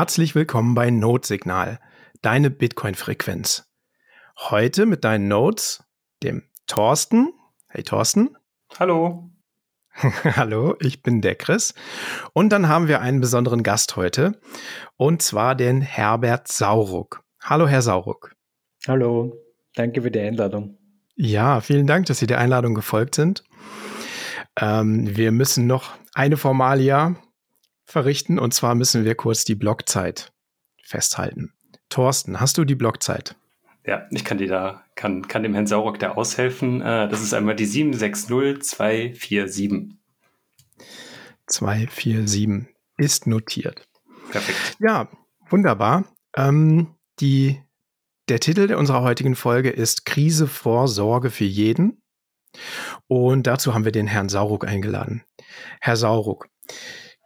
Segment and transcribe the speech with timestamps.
[0.00, 1.78] Herzlich willkommen bei Notsignal,
[2.22, 3.70] deine Bitcoin-Frequenz.
[4.48, 5.84] Heute mit deinen Notes,
[6.22, 7.34] dem Thorsten.
[7.68, 8.34] Hey Thorsten.
[8.78, 9.30] Hallo.
[9.92, 11.74] Hallo, ich bin der Chris.
[12.32, 14.40] Und dann haben wir einen besonderen Gast heute,
[14.96, 17.22] und zwar den Herbert Sauruck.
[17.42, 18.34] Hallo, Herr Sauruck.
[18.88, 19.36] Hallo,
[19.74, 20.78] danke für die Einladung.
[21.14, 23.44] Ja, vielen Dank, dass Sie der Einladung gefolgt sind.
[24.58, 27.16] Ähm, wir müssen noch eine Formalia
[27.90, 30.32] verrichten und zwar müssen wir kurz die Blockzeit
[30.82, 31.52] festhalten.
[31.88, 33.36] Thorsten, hast du die Blockzeit?
[33.84, 36.82] Ja, ich kann dir da, kann, kann dem Herrn Saurock da aushelfen.
[36.82, 39.96] Äh, das ist einmal die 760247.
[41.46, 43.88] 247 ist notiert.
[44.30, 44.76] Perfekt.
[44.78, 45.08] Ja,
[45.48, 46.04] wunderbar.
[46.36, 47.60] Ähm, die,
[48.28, 52.00] der Titel unserer heutigen Folge ist Krise vor Sorge für jeden.
[53.08, 55.24] Und dazu haben wir den Herrn Sauruck eingeladen.
[55.80, 56.48] Herr Sauruck,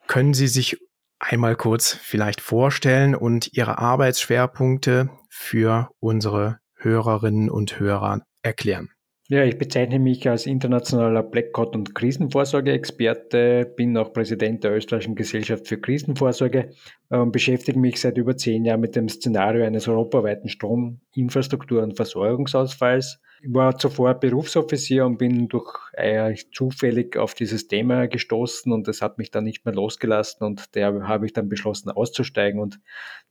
[0.06, 0.78] können Sie sich
[1.18, 8.93] einmal kurz vielleicht vorstellen und Ihre Arbeitsschwerpunkte für unsere Hörerinnen und Hörer erklären?
[9.34, 15.66] Ja, ich bezeichne mich als internationaler Blackout- und Krisenvorsorgeexperte, bin auch Präsident der Österreichischen Gesellschaft
[15.66, 16.70] für Krisenvorsorge
[17.08, 23.20] und beschäftige mich seit über zehn Jahren mit dem Szenario eines europaweiten Strominfrastruktur- und Versorgungsausfalls.
[23.42, 29.02] Ich war zuvor Berufsoffizier und bin durch eigentlich zufällig auf dieses Thema gestoßen und das
[29.02, 32.78] hat mich dann nicht mehr losgelassen und da habe ich dann beschlossen auszusteigen und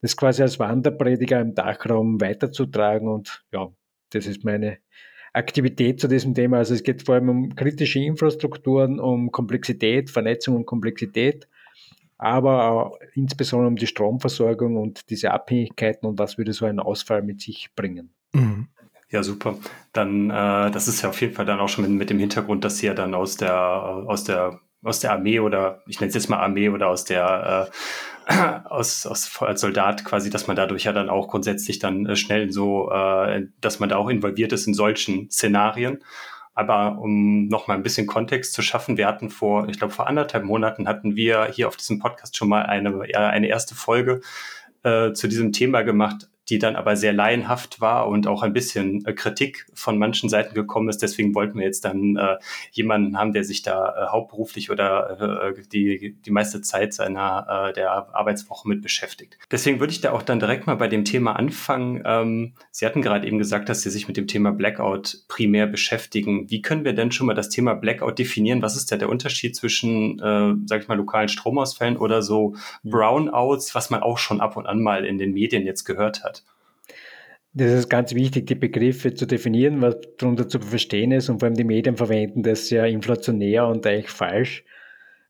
[0.01, 3.71] das quasi als Wanderprediger im Dachraum weiterzutragen und ja,
[4.09, 4.79] das ist meine
[5.33, 6.57] Aktivität zu diesem Thema.
[6.57, 11.47] Also es geht vor allem um kritische Infrastrukturen, um Komplexität, Vernetzung und Komplexität,
[12.17, 17.23] aber auch insbesondere um die Stromversorgung und diese Abhängigkeiten und was würde so ein Ausfall
[17.23, 18.13] mit sich bringen.
[18.33, 18.67] Mhm.
[19.09, 19.57] Ja, super.
[19.91, 22.63] Dann, äh, das ist ja auf jeden Fall dann auch schon mit, mit dem Hintergrund,
[22.63, 26.15] dass Sie ja dann aus der, aus der, aus der Armee oder ich nenne es
[26.15, 27.69] jetzt mal Armee oder aus der
[28.27, 28.33] äh,
[28.65, 32.51] aus, aus, als Soldat quasi, dass man dadurch ja dann auch grundsätzlich dann äh, schnell
[32.51, 36.03] so, äh, dass man da auch involviert ist in solchen Szenarien.
[36.55, 40.07] Aber um noch mal ein bisschen Kontext zu schaffen, wir hatten vor, ich glaube vor
[40.07, 44.21] anderthalb Monaten hatten wir hier auf diesem Podcast schon mal eine, eine erste Folge
[44.83, 49.05] äh, zu diesem Thema gemacht, die dann aber sehr laienhaft war und auch ein bisschen
[49.05, 51.01] äh, Kritik von manchen Seiten gekommen ist.
[51.01, 52.37] Deswegen wollten wir jetzt dann äh,
[52.71, 57.73] jemanden haben, der sich da äh, hauptberuflich oder äh, die, die meiste Zeit seiner äh,
[57.73, 59.37] der Arbeitswoche mit beschäftigt.
[59.51, 62.01] Deswegen würde ich da auch dann direkt mal bei dem Thema anfangen.
[62.05, 66.49] Ähm, Sie hatten gerade eben gesagt, dass Sie sich mit dem Thema Blackout primär beschäftigen.
[66.49, 68.61] Wie können wir denn schon mal das Thema Blackout definieren?
[68.61, 73.75] Was ist da der Unterschied zwischen, äh, sag ich mal, lokalen Stromausfällen oder so Brownouts,
[73.75, 76.42] was man auch schon ab und an mal in den Medien jetzt gehört hat?
[77.55, 81.29] Das ist ganz wichtig, die Begriffe zu definieren, was darunter zu verstehen ist.
[81.29, 84.65] Und vor allem die Medien verwenden das sehr inflationär und eigentlich falsch.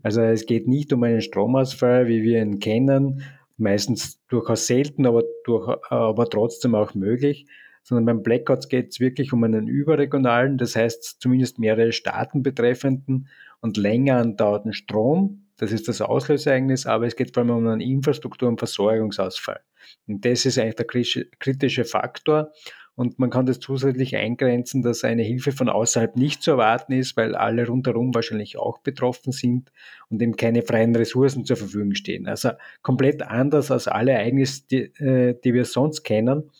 [0.03, 3.23] Also es geht nicht um einen Stromausfall, wie wir ihn kennen,
[3.57, 7.45] meistens durchaus selten, aber, durch, aber trotzdem auch möglich,
[7.83, 13.27] sondern beim Blackouts geht es wirklich um einen überregionalen, das heißt zumindest mehrere Staaten betreffenden
[13.61, 17.81] und länger andauernden Strom, das ist das Auslöseereignis, aber es geht vor allem um einen
[17.81, 19.61] Infrastruktur- und Versorgungsausfall.
[20.07, 22.51] Und das ist eigentlich der kritische Faktor.
[22.95, 27.17] Und man kann das zusätzlich eingrenzen, dass eine Hilfe von außerhalb nicht zu erwarten ist,
[27.17, 29.71] weil alle rundherum wahrscheinlich auch betroffen sind
[30.09, 32.27] und eben keine freien Ressourcen zur Verfügung stehen.
[32.27, 32.51] Also
[32.83, 36.51] komplett anders als alle Ereignisse, die, äh, die wir sonst kennen.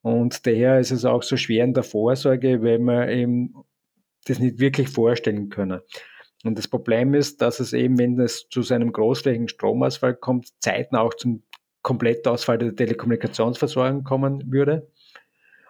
[0.00, 3.54] Und daher ist es auch so schwer in der Vorsorge, weil wir eben
[4.24, 5.80] das nicht wirklich vorstellen können.
[6.44, 10.48] Und das Problem ist, dass es eben, wenn es zu so einem großflächigen Stromausfall kommt,
[10.60, 11.42] zeitnah auch zum
[11.82, 14.88] Komplettausfall der Telekommunikationsversorgung kommen würde.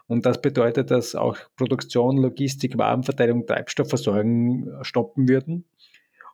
[0.07, 5.65] Und das bedeutet, dass auch Produktion, Logistik, Warenverteilung, Treibstoffversorgung stoppen würden.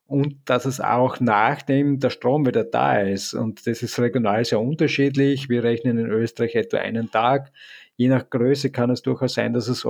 [0.06, 3.34] Und dass es auch nachdem der Strom wieder da ist.
[3.34, 5.48] Und das ist regional sehr unterschiedlich.
[5.48, 7.52] Wir rechnen in Österreich etwa einen Tag.
[7.96, 9.84] Je nach Größe kann es durchaus sein, dass es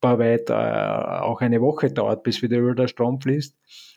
[0.00, 3.56] europaweit äh, auch eine Woche dauert, bis wieder der Strom fließt.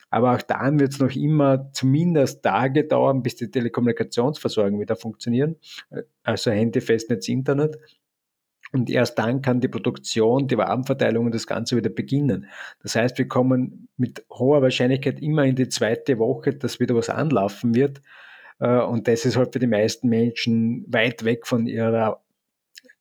[0.09, 5.55] Aber auch dann wird es noch immer zumindest Tage dauern, bis die Telekommunikationsversorgung wieder funktionieren.
[6.23, 7.77] Also Handy, Festnetz, Internet.
[8.73, 12.47] Und erst dann kann die Produktion, die Warenverteilung und das Ganze wieder beginnen.
[12.83, 17.09] Das heißt, wir kommen mit hoher Wahrscheinlichkeit immer in die zweite Woche, dass wieder was
[17.09, 18.01] anlaufen wird.
[18.59, 22.21] Äh, und das ist halt für die meisten Menschen weit weg von ihrer,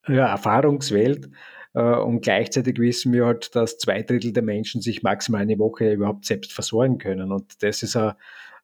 [0.08, 1.28] ihrer Erfahrungswelt.
[1.74, 5.92] Äh, und gleichzeitig wissen wir halt, dass zwei Drittel der Menschen sich maximal eine Woche
[5.92, 7.32] überhaupt selbst versorgen können.
[7.32, 8.14] Und das ist auch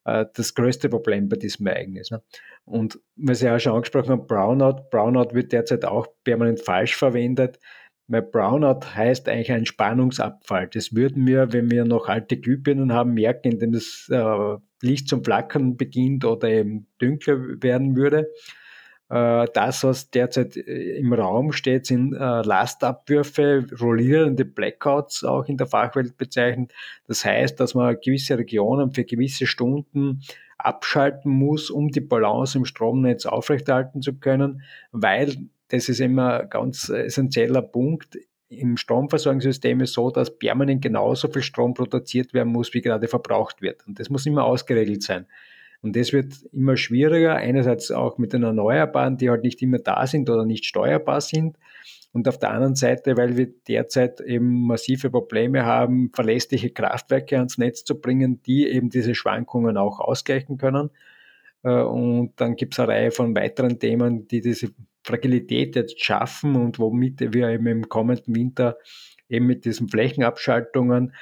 [0.04, 2.10] äh, das größte Problem bei diesem Ereignis.
[2.10, 2.22] Ne?
[2.64, 4.88] Und was ich auch schon angesprochen habe, Brownout.
[4.90, 7.58] Brownout wird derzeit auch permanent falsch verwendet.
[8.08, 10.68] Weil Brownout heißt eigentlich ein Spannungsabfall.
[10.68, 15.24] Das würden wir, wenn wir noch alte Glühbirnen haben, merken, indem das äh, Licht zum
[15.24, 18.28] Flackern beginnt oder eben dunkler werden würde.
[19.08, 25.56] Äh, das, was derzeit äh, im Raum steht, sind äh, Lastabwürfe, rollierende Blackouts auch in
[25.56, 26.72] der Fachwelt bezeichnet.
[27.06, 30.22] Das heißt, dass man gewisse Regionen für gewisse Stunden
[30.58, 35.36] abschalten muss, um die Balance im Stromnetz aufrechterhalten zu können, weil
[35.68, 38.18] das ist immer ein ganz essentieller Punkt.
[38.48, 43.60] Im Stromversorgungssystem ist so, dass permanent genauso viel Strom produziert werden muss, wie gerade verbraucht
[43.60, 43.86] wird.
[43.86, 45.26] Und das muss immer ausgeregelt sein.
[45.82, 50.06] Und das wird immer schwieriger, einerseits auch mit den Erneuerbaren, die halt nicht immer da
[50.06, 51.58] sind oder nicht steuerbar sind.
[52.12, 57.58] Und auf der anderen Seite, weil wir derzeit eben massive Probleme haben, verlässliche Kraftwerke ans
[57.58, 60.90] Netz zu bringen, die eben diese Schwankungen auch ausgleichen können.
[61.62, 64.70] Äh, und dann gibt es eine Reihe von weiteren Themen, die diese
[65.04, 68.78] Fragilität jetzt schaffen und womit wir eben im kommenden Winter
[69.28, 71.12] eben mit diesen Flächenabschaltungen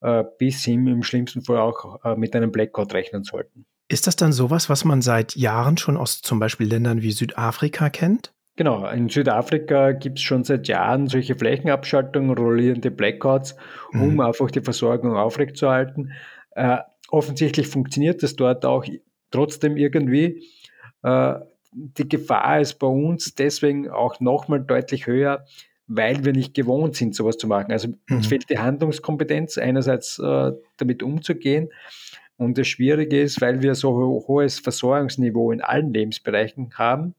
[0.00, 3.66] äh, bis hin im schlimmsten Fall auch äh, mit einem Blackout rechnen sollten.
[3.92, 7.90] Ist das dann sowas, was man seit Jahren schon aus zum Beispiel Ländern wie Südafrika
[7.90, 8.32] kennt?
[8.56, 13.54] Genau, in Südafrika gibt es schon seit Jahren solche Flächenabschaltungen, rollierende Blackouts,
[13.92, 14.20] um mhm.
[14.20, 16.12] einfach die Versorgung aufrechtzuerhalten.
[16.52, 16.78] Äh,
[17.10, 18.86] offensichtlich funktioniert das dort auch
[19.30, 20.42] trotzdem irgendwie.
[21.02, 21.34] Äh,
[21.72, 25.44] die Gefahr ist bei uns deswegen auch nochmal deutlich höher,
[25.86, 27.70] weil wir nicht gewohnt sind, sowas zu machen.
[27.70, 28.16] Also mhm.
[28.16, 31.68] uns fehlt die Handlungskompetenz, einerseits äh, damit umzugehen
[32.42, 37.14] und das Schwierige ist, weil wir so ho hohes Versorgungsniveau in allen Lebensbereichen haben,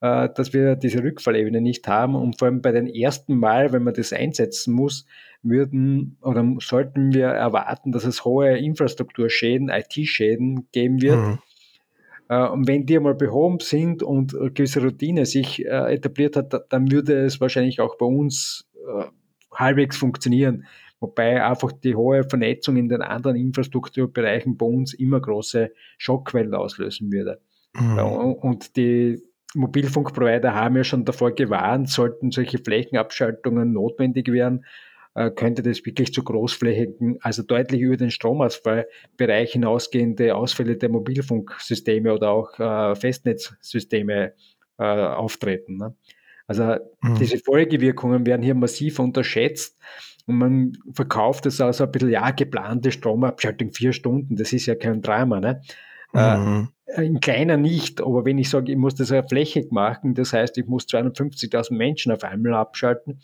[0.00, 2.14] äh, dass wir diese Rückfallebene nicht haben.
[2.14, 5.06] Und vor allem bei den ersten Mal, wenn man das einsetzen muss,
[5.42, 11.18] würden oder sollten wir erwarten, dass es hohe Infrastrukturschäden, IT-Schäden geben wird.
[11.18, 11.38] Mhm.
[12.28, 16.66] Äh, und wenn die einmal behoben sind und eine gewisse Routine sich äh, etabliert hat,
[16.70, 19.04] dann würde es wahrscheinlich auch bei uns äh,
[19.52, 20.64] halbwegs funktionieren.
[21.00, 27.12] Wobei einfach die hohe Vernetzung in den anderen Infrastrukturbereichen bei uns immer große Schockwellen auslösen
[27.12, 27.40] würde.
[27.74, 27.98] Mhm.
[27.98, 29.20] Und die
[29.54, 34.64] Mobilfunkprovider haben ja schon davor gewarnt, sollten solche Flächenabschaltungen notwendig werden,
[35.14, 42.12] äh, könnte das wirklich zu großflächigen, also deutlich über den Stromausfallbereich hinausgehende Ausfälle der Mobilfunksysteme
[42.12, 44.32] oder auch äh, Festnetzsysteme
[44.78, 45.76] äh, auftreten.
[45.76, 45.94] Ne?
[46.46, 47.16] Also mhm.
[47.20, 49.78] diese Folgewirkungen werden hier massiv unterschätzt
[50.26, 54.74] und man verkauft es als ein bisschen, ja, geplante Stromabschaltung vier Stunden, das ist ja
[54.74, 55.60] kein Drama, ne?
[56.14, 56.68] Äh, mhm.
[56.86, 60.32] Äh, in kleiner nicht, aber wenn ich sage, ich muss das ja flächig machen, das
[60.32, 63.20] heißt, ich muss 250.000 Menschen auf einmal abschalten,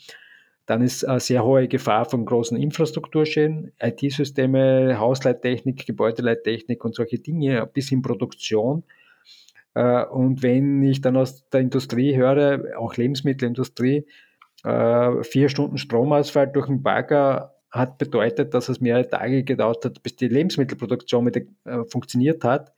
[0.67, 7.69] dann ist eine sehr hohe Gefahr von großen Infrastrukturschäden, IT-Systeme, Hausleittechnik, Gebäudeleittechnik und solche Dinge
[7.73, 8.85] bis hin Produktion.
[9.75, 14.07] Äh, und wenn ich dann aus der Industrie höre, auch Lebensmittelindustrie,
[14.65, 20.03] äh, vier Stunden Stromausfall durch den Bagger hat bedeutet, dass es mehrere Tage gedauert hat,
[20.03, 22.73] bis die Lebensmittelproduktion wieder äh, funktioniert hat.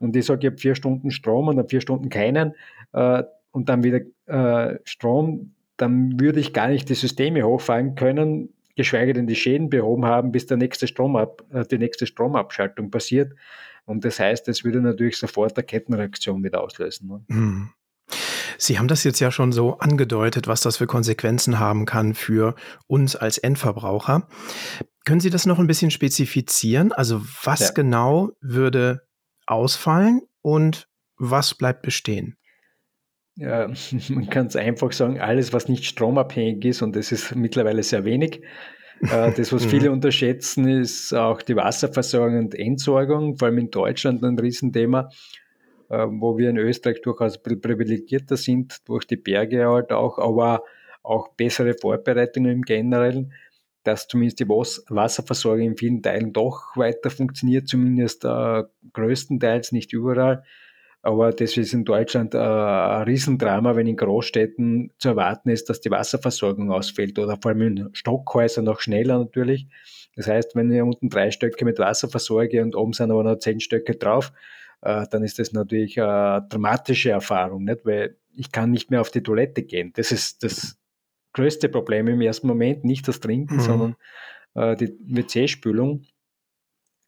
[0.00, 2.54] Und ich sage, ich habe vier Stunden Strom und dann vier Stunden keinen
[2.92, 3.22] äh,
[3.52, 9.12] und dann wieder äh, Strom, dann würde ich gar nicht die Systeme hochfahren können, geschweige
[9.12, 13.32] denn die Schäden behoben haben, bis der nächste Stromab, äh, die nächste Stromabschaltung passiert.
[13.86, 17.08] Und das heißt, es würde natürlich sofort eine Kettenreaktion wieder auslösen.
[17.08, 17.24] Ne?
[17.28, 17.70] Mhm.
[18.58, 22.54] Sie haben das jetzt ja schon so angedeutet, was das für Konsequenzen haben kann für
[22.86, 24.28] uns als Endverbraucher.
[25.04, 26.92] Können Sie das noch ein bisschen spezifizieren?
[26.92, 27.70] Also was ja.
[27.74, 29.02] genau würde
[29.46, 32.36] ausfallen und was bleibt bestehen?
[33.36, 33.68] Ja,
[34.08, 38.04] man kann es einfach sagen, alles, was nicht stromabhängig ist, und das ist mittlerweile sehr
[38.04, 38.42] wenig.
[39.02, 39.94] Äh, das, was viele mhm.
[39.94, 45.10] unterschätzen, ist auch die Wasserversorgung und Entsorgung, vor allem in Deutschland ein Riesenthema.
[45.90, 50.64] Ähm, wo wir in Österreich durchaus privilegierter sind, durch die Berge halt auch, aber
[51.02, 53.32] auch bessere Vorbereitungen im Generellen,
[53.82, 58.62] dass zumindest die Wasserversorgung in vielen Teilen doch weiter funktioniert, zumindest äh,
[58.94, 60.42] größtenteils, nicht überall.
[61.02, 65.82] Aber das ist in Deutschland äh, ein Riesendrama, wenn in Großstädten zu erwarten ist, dass
[65.82, 69.66] die Wasserversorgung ausfällt oder vor allem in Stockhäusern noch schneller natürlich.
[70.16, 73.38] Das heißt, wenn ich unten drei Stöcke mit Wasser versorge und oben sind aber noch
[73.38, 74.32] zehn Stöcke drauf,
[74.84, 77.84] äh, dann ist das natürlich eine dramatische Erfahrung, nicht?
[77.86, 79.92] weil ich kann nicht mehr auf die Toilette gehen.
[79.94, 80.78] Das ist das
[81.32, 83.60] größte Problem im ersten Moment, nicht das Trinken, mhm.
[83.60, 83.96] sondern
[84.54, 86.04] äh, die WC-Spülung.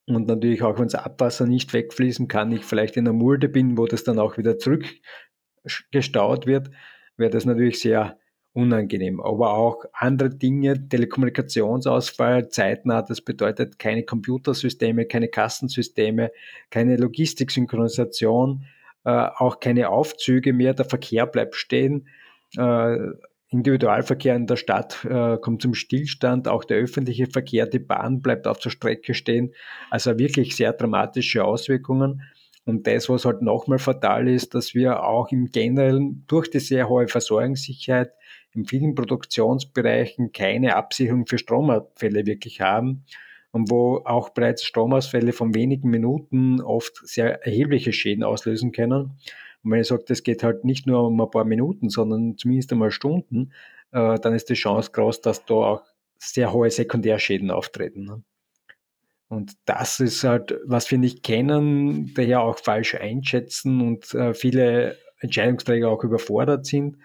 [0.06, 3.76] Und natürlich auch, wenn das Abwasser nicht wegfließen kann, ich vielleicht in der Mulde bin,
[3.76, 6.70] wo das dann auch wieder zurückgestaut wird,
[7.16, 8.18] wäre das natürlich sehr
[8.56, 9.20] unangenehm.
[9.20, 16.32] Aber auch andere Dinge, Telekommunikationsausfall, zeitnah, das bedeutet keine Computersysteme, keine Kassensysteme,
[16.70, 18.64] keine Logistiksynchronisation,
[19.04, 22.08] äh, auch keine Aufzüge mehr, der Verkehr bleibt stehen.
[22.56, 22.96] Äh,
[23.48, 28.46] Individualverkehr in der Stadt äh, kommt zum Stillstand, auch der öffentliche Verkehr, die Bahn bleibt
[28.48, 29.54] auf der Strecke stehen.
[29.90, 32.22] Also wirklich sehr dramatische Auswirkungen.
[32.64, 36.88] Und das, was halt nochmal fatal ist, dass wir auch im Generellen durch die sehr
[36.88, 38.10] hohe Versorgungssicherheit
[38.56, 43.04] in vielen Produktionsbereichen keine Absicherung für Stromabfälle wirklich haben
[43.52, 49.18] und wo auch bereits Stromausfälle von wenigen Minuten oft sehr erhebliche Schäden auslösen können.
[49.62, 52.72] Und wenn ich sage, das geht halt nicht nur um ein paar Minuten, sondern zumindest
[52.72, 53.52] einmal Stunden,
[53.92, 55.82] äh, dann ist die Chance groß, dass da auch
[56.18, 58.04] sehr hohe Sekundärschäden auftreten.
[58.04, 58.22] Ne?
[59.28, 64.96] Und das ist halt, was wir nicht kennen, daher auch falsch einschätzen und äh, viele
[65.18, 66.98] Entscheidungsträger auch überfordert sind.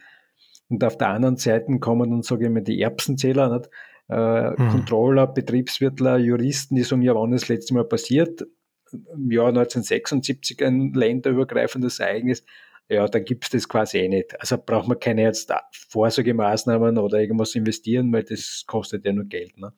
[0.71, 3.69] Und auf der anderen Seite kommen dann, sage ich mal, die Erbsenzähler, nicht?
[4.09, 4.69] Äh, mhm.
[4.71, 8.47] Controller, Betriebswirtler, Juristen, die sagen, ja, wann das letzte Mal passiert,
[8.91, 12.43] im Jahr 1976 ein länderübergreifendes Ereignis,
[12.89, 14.39] ja, dann gibt es das quasi eh nicht.
[14.39, 15.53] Also braucht man keine jetzt
[15.89, 19.57] Vorsorgemaßnahmen oder irgendwas investieren, weil das kostet ja nur Geld.
[19.57, 19.71] Ne?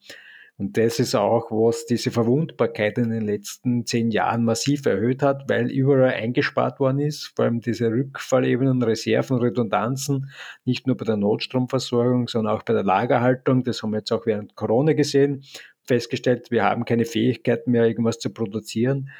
[0.56, 5.48] Und das ist auch, was diese Verwundbarkeit in den letzten zehn Jahren massiv erhöht hat,
[5.48, 10.30] weil überall eingespart worden ist, vor allem diese Rückfallebenen, Reserven, Redundanzen,
[10.64, 13.64] nicht nur bei der Notstromversorgung, sondern auch bei der Lagerhaltung.
[13.64, 15.42] Das haben wir jetzt auch während Corona gesehen,
[15.82, 19.10] festgestellt, wir haben keine Fähigkeit mehr, irgendwas zu produzieren.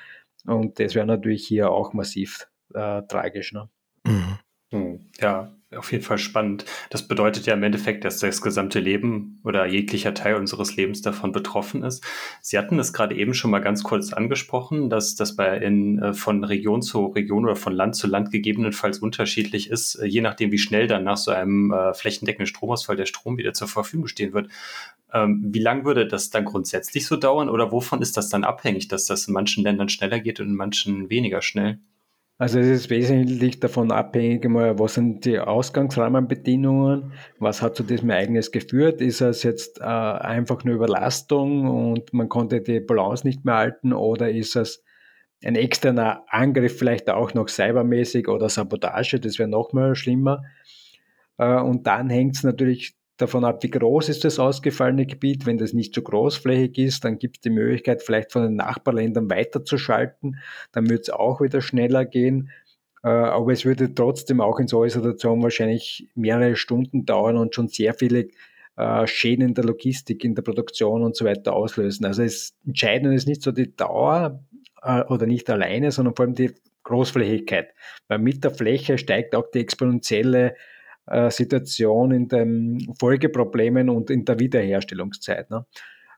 [0.46, 3.52] Und das wäre natürlich hier auch massiv äh, tragisch.
[3.52, 3.68] Ne?
[4.06, 4.38] Mhm.
[4.70, 6.64] Hm, ja, auf jeden Fall spannend.
[6.90, 11.32] Das bedeutet ja im Endeffekt, dass das gesamte Leben oder jeglicher Teil unseres Lebens davon
[11.32, 12.04] betroffen ist.
[12.40, 16.14] Sie hatten es gerade eben schon mal ganz kurz angesprochen, dass das bei in, äh,
[16.14, 20.52] von Region zu Region oder von Land zu Land gegebenenfalls unterschiedlich ist, äh, je nachdem,
[20.52, 24.32] wie schnell dann nach so einem äh, flächendeckenden Stromausfall der Strom wieder zur Verfügung stehen
[24.32, 24.48] wird.
[25.12, 28.88] Ähm, wie lange würde das dann grundsätzlich so dauern oder wovon ist das dann abhängig,
[28.88, 31.78] dass das in manchen Ländern schneller geht und in manchen weniger schnell?
[32.44, 38.52] Also es ist wesentlich davon abhängig, was sind die Ausgangsrahmenbedingungen, was hat zu diesem Ereignis
[38.52, 43.54] geführt, ist es jetzt äh, einfach eine Überlastung und man konnte die Balance nicht mehr
[43.54, 44.84] halten oder ist es
[45.42, 50.42] ein externer Angriff vielleicht auch noch cybermäßig oder Sabotage, das wäre noch mal schlimmer.
[51.38, 55.46] Äh, und dann hängt es natürlich davon ab, wie groß ist das ausgefallene Gebiet.
[55.46, 59.30] Wenn das nicht so großflächig ist, dann gibt es die Möglichkeit, vielleicht von den Nachbarländern
[59.30, 60.38] weiterzuschalten.
[60.72, 62.50] Dann wird es auch wieder schneller gehen.
[63.04, 67.54] Äh, aber es würde trotzdem auch in so einer Situation wahrscheinlich mehrere Stunden dauern und
[67.54, 68.28] schon sehr viele
[68.76, 72.06] äh, Schäden in der Logistik, in der Produktion und so weiter auslösen.
[72.06, 74.42] Also es entscheidend ist nicht so die Dauer
[74.82, 76.52] äh, oder nicht alleine, sondern vor allem die
[76.82, 77.74] Großflächigkeit.
[78.08, 80.56] Weil mit der Fläche steigt auch die exponentielle
[81.06, 85.50] äh, Situation in den Folgeproblemen und in der Wiederherstellungszeit.
[85.50, 85.66] Ne?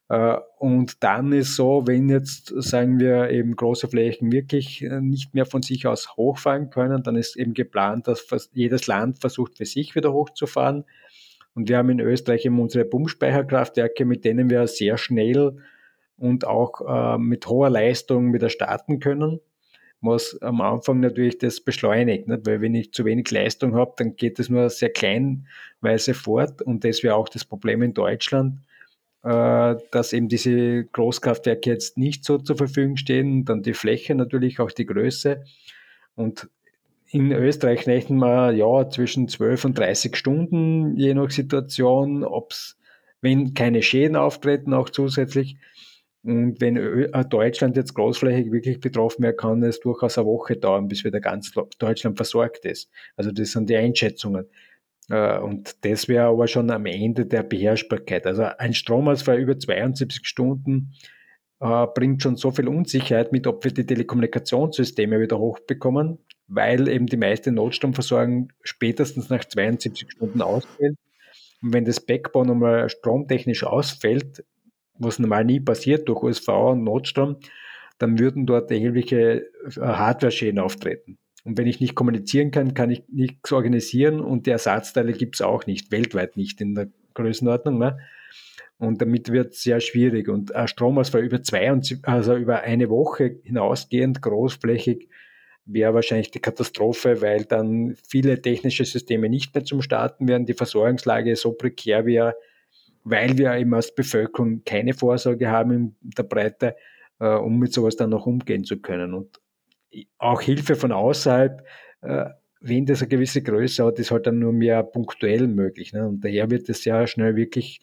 [0.08, 5.34] Äh, und dann ist so, wenn jetzt, sagen wir, eben große Flächen wirklich äh, nicht
[5.34, 9.66] mehr von sich aus hochfahren können, dann ist eben geplant, dass jedes Land versucht, für
[9.66, 10.84] sich wieder hochzufahren.
[11.54, 15.56] Und wir haben in Österreich eben unsere Pumpspeicherkraftwerke, mit denen wir sehr schnell
[16.18, 19.40] und auch äh, mit hoher Leistung wieder starten können
[20.00, 22.46] was am Anfang natürlich das beschleunigt, nicht?
[22.46, 26.62] weil wenn ich zu wenig Leistung habe, dann geht es nur sehr kleinweise fort.
[26.62, 28.60] Und das wäre auch das Problem in Deutschland,
[29.22, 34.60] äh, dass eben diese Großkraftwerke jetzt nicht so zur Verfügung stehen, dann die Fläche natürlich,
[34.60, 35.44] auch die Größe.
[36.14, 36.48] Und
[37.10, 42.76] in Österreich rechnen wir ja zwischen 12 und 30 Stunden, je nach Situation, ob es,
[43.20, 45.56] wenn keine Schäden auftreten, auch zusätzlich,
[46.26, 50.88] und wenn äh, Deutschland jetzt großflächig wirklich betroffen wäre, kann es durchaus eine Woche dauern,
[50.88, 52.90] bis wieder ganz Deutschland versorgt ist.
[53.16, 54.46] Also das sind die Einschätzungen.
[55.08, 58.26] Äh, und das wäre aber schon am Ende der Beherrschbarkeit.
[58.26, 60.94] Also ein Stromausfall über 72 Stunden
[61.60, 66.18] äh, bringt schon so viel Unsicherheit mit, ob wir die Telekommunikationssysteme wieder hochbekommen,
[66.48, 70.96] weil eben die meiste Notstromversorgung spätestens nach 72 Stunden ausfällt.
[71.62, 74.44] Und wenn das Backbone einmal stromtechnisch ausfällt,
[74.98, 77.36] was normal nie passiert durch USV und Notstrom,
[77.98, 81.18] dann würden dort erhebliche äh, Hardware-Schäden auftreten.
[81.44, 85.42] Und wenn ich nicht kommunizieren kann, kann ich nichts organisieren und die Ersatzteile gibt es
[85.42, 87.78] auch nicht, weltweit nicht in der Größenordnung.
[87.78, 87.98] Ne?
[88.78, 90.28] Und damit wird es sehr schwierig.
[90.28, 91.70] Und ein Stromausfall über zwei,
[92.02, 95.08] also über eine Woche hinausgehend großflächig
[95.66, 100.54] wäre wahrscheinlich die Katastrophe, weil dann viele technische Systeme nicht mehr zum Starten werden, die
[100.54, 102.36] Versorgungslage so prekär wäre,
[103.06, 106.74] weil wir eben als Bevölkerung keine Vorsorge haben in der Breite,
[107.20, 109.14] äh, um mit sowas dann noch umgehen zu können.
[109.14, 109.40] Und
[110.18, 111.64] auch Hilfe von außerhalb,
[112.02, 112.24] äh,
[112.60, 115.92] wenn das eine gewisse Größe hat, ist halt dann nur mehr punktuell möglich.
[115.92, 116.08] Ne?
[116.08, 117.80] Und daher wird es sehr schnell wirklich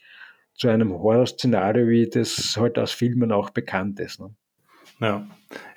[0.55, 4.19] zu einem Horrorszenario, wie das halt aus Filmen auch bekannt ist.
[4.19, 4.35] Ne?
[5.03, 5.27] Ja.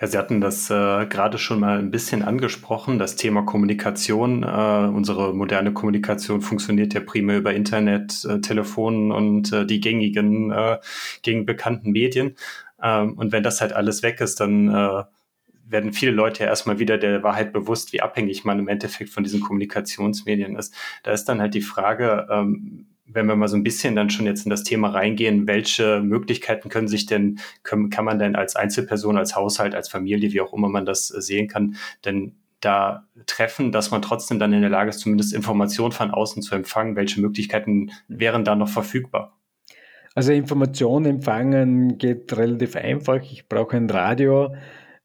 [0.00, 4.44] ja, Sie hatten das äh, gerade schon mal ein bisschen angesprochen, das Thema Kommunikation.
[4.44, 10.52] Äh, unsere moderne Kommunikation funktioniert ja primär über Internet, äh, Telefonen und äh, die gängigen,
[10.52, 10.78] äh,
[11.22, 12.36] gegen bekannten Medien.
[12.80, 15.02] Ähm, und wenn das halt alles weg ist, dann äh,
[15.64, 19.24] werden viele Leute ja erstmal wieder der Wahrheit bewusst, wie abhängig man im Endeffekt von
[19.24, 20.72] diesen Kommunikationsmedien ist.
[21.02, 24.26] Da ist dann halt die Frage, ähm, wenn wir mal so ein bisschen dann schon
[24.26, 28.56] jetzt in das Thema reingehen, welche Möglichkeiten können sich denn, können, kann man denn als
[28.56, 33.70] Einzelperson, als Haushalt, als Familie, wie auch immer man das sehen kann, denn da treffen,
[33.70, 36.96] dass man trotzdem dann in der Lage ist, zumindest Informationen von außen zu empfangen?
[36.96, 39.36] Welche Möglichkeiten wären da noch verfügbar?
[40.14, 43.22] Also Informationen empfangen geht relativ einfach.
[43.22, 44.56] Ich brauche ein Radio,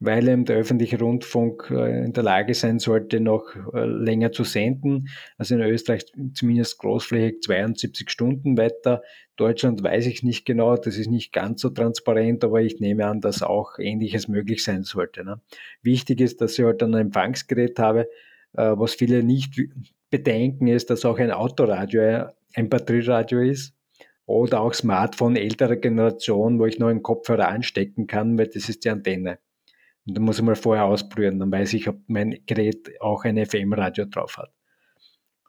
[0.01, 4.43] weil eben der öffentliche Rundfunk äh, in der Lage sein sollte, noch äh, länger zu
[4.43, 5.09] senden.
[5.37, 9.03] Also in Österreich zumindest großflächig 72 Stunden weiter.
[9.37, 13.21] Deutschland weiß ich nicht genau, das ist nicht ganz so transparent, aber ich nehme an,
[13.21, 15.23] dass auch Ähnliches möglich sein sollte.
[15.23, 15.39] Ne?
[15.83, 18.09] Wichtig ist, dass ich halt ein Empfangsgerät habe.
[18.53, 19.61] Äh, was viele nicht
[20.09, 23.75] bedenken, ist, dass auch ein Autoradio ein Batterieradio ist
[24.25, 28.83] oder auch Smartphone älterer Generation, wo ich noch einen Kopfhörer anstecken kann, weil das ist
[28.83, 29.37] die Antenne.
[30.07, 33.43] Und dann muss ich mal vorher ausprobieren, dann weiß ich, ob mein Gerät auch ein
[33.43, 34.51] FM-Radio drauf hat.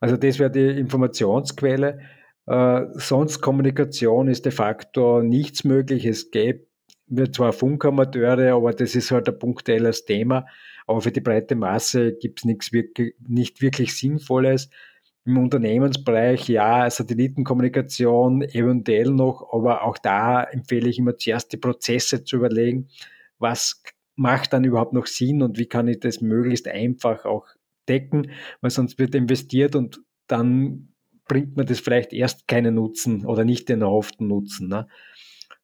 [0.00, 2.00] Also das wäre die Informationsquelle.
[2.47, 6.04] Äh, sonst Kommunikation ist de facto nichts möglich.
[6.06, 6.66] Es gäbe
[7.32, 10.47] zwar Funkamateure, aber das ist halt ein punktuelles Thema.
[10.87, 14.71] Aber für die breite Masse gibt es nichts wirklich, nicht wirklich Sinnvolles.
[15.25, 22.25] Im Unternehmensbereich, ja, Satellitenkommunikation eventuell noch, aber auch da empfehle ich immer zuerst die Prozesse
[22.25, 22.88] zu überlegen,
[23.38, 27.47] was macht dann überhaupt noch Sinn und wie kann ich das möglichst einfach auch
[27.88, 30.92] decken, weil sonst wird investiert und dann
[31.26, 34.69] bringt mir das vielleicht erst keinen Nutzen oder nicht den erhofften Nutzen.
[34.69, 34.87] Ne?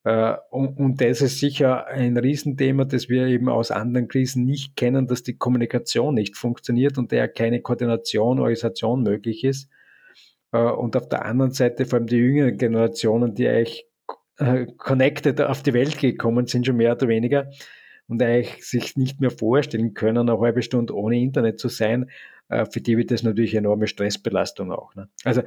[0.04, 5.06] Äh, und, das ist sicher ein Riesenthema, das wir eben aus anderen Krisen nicht kennen,
[5.06, 9.68] dass die Kommunikation nicht funktioniert und der keine Koordination, Organisation möglich ist.
[10.52, 13.86] Äh, und auf der anderen Seite vor allem die jüngeren Generationen, die eigentlich
[14.38, 17.50] äh, connected auf die Welt gekommen sind, schon mehr oder weniger,
[18.08, 22.10] und eigentlich sich nicht mehr vorstellen können, eine halbe Stunde ohne Internet zu sein,
[22.48, 24.94] äh, für die wird das natürlich enorme Stressbelastung auch.
[24.94, 25.08] Ne?
[25.24, 25.42] Also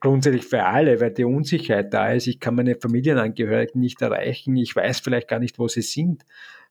[0.00, 4.74] grundsätzlich für alle, weil die Unsicherheit da ist, ich kann meine Familienangehörigen nicht erreichen, ich
[4.74, 6.24] weiß vielleicht gar nicht, wo sie sind.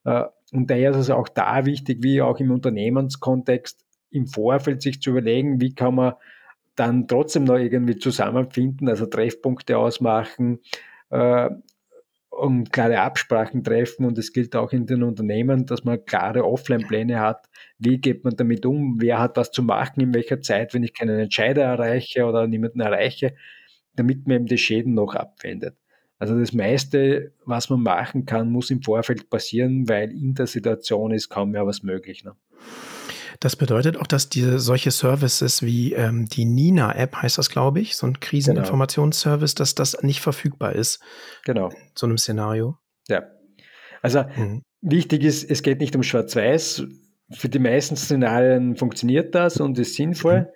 [0.04, 5.00] Äh, und daher ist es auch da wichtig, wie auch im Unternehmenskontext, im Vorfeld sich
[5.00, 6.14] zu überlegen, wie kann man
[6.74, 10.60] dann trotzdem noch irgendwie zusammenfinden, also Treffpunkte ausmachen,
[12.40, 17.20] um klare Absprachen treffen und es gilt auch in den Unternehmen, dass man klare Offline-Pläne
[17.20, 17.48] hat.
[17.78, 18.96] Wie geht man damit um?
[19.00, 20.00] Wer hat was zu machen?
[20.00, 23.34] In welcher Zeit, wenn ich keinen Entscheider erreiche oder niemanden erreiche,
[23.94, 25.76] damit man eben die Schäden noch abwendet.
[26.18, 31.12] Also das meiste, was man machen kann, muss im Vorfeld passieren, weil in der Situation
[31.12, 32.24] ist kaum mehr was möglich.
[32.24, 32.34] Ne?
[33.40, 37.96] Das bedeutet auch, dass diese solche Services wie ähm, die Nina-App heißt das, glaube ich,
[37.96, 41.00] so ein Kriseninformationsservice, dass das nicht verfügbar ist.
[41.46, 41.70] Genau.
[41.70, 42.76] In so einem Szenario.
[43.08, 43.22] Ja.
[44.02, 44.62] Also mhm.
[44.82, 46.84] wichtig ist, es geht nicht um Schwarz-Weiß.
[47.32, 50.40] Für die meisten Szenarien funktioniert das und ist sinnvoll.
[50.40, 50.46] Mhm.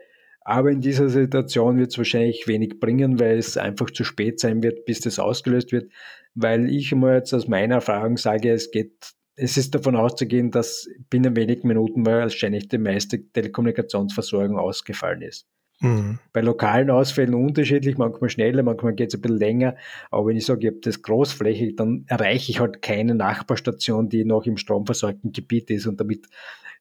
[0.43, 4.63] Aber in dieser Situation wird es wahrscheinlich wenig bringen, weil es einfach zu spät sein
[4.63, 5.91] wird, bis das ausgelöst wird.
[6.35, 10.89] Weil ich immer jetzt aus meiner Erfahrung sage, es geht es ist davon auszugehen, dass
[11.11, 15.47] binnen wenigen Minuten wahrscheinlich die meiste Telekommunikationsversorgung ausgefallen ist.
[15.81, 16.19] Mhm.
[16.33, 19.77] Bei lokalen Ausfällen unterschiedlich, manchmal schneller, manchmal geht es ein bisschen länger.
[20.11, 24.25] Aber wenn ich sage, ich habe das großflächig, dann erreiche ich halt keine Nachbarstation, die
[24.25, 25.87] noch im stromversorgten Gebiet ist.
[25.87, 26.27] Und damit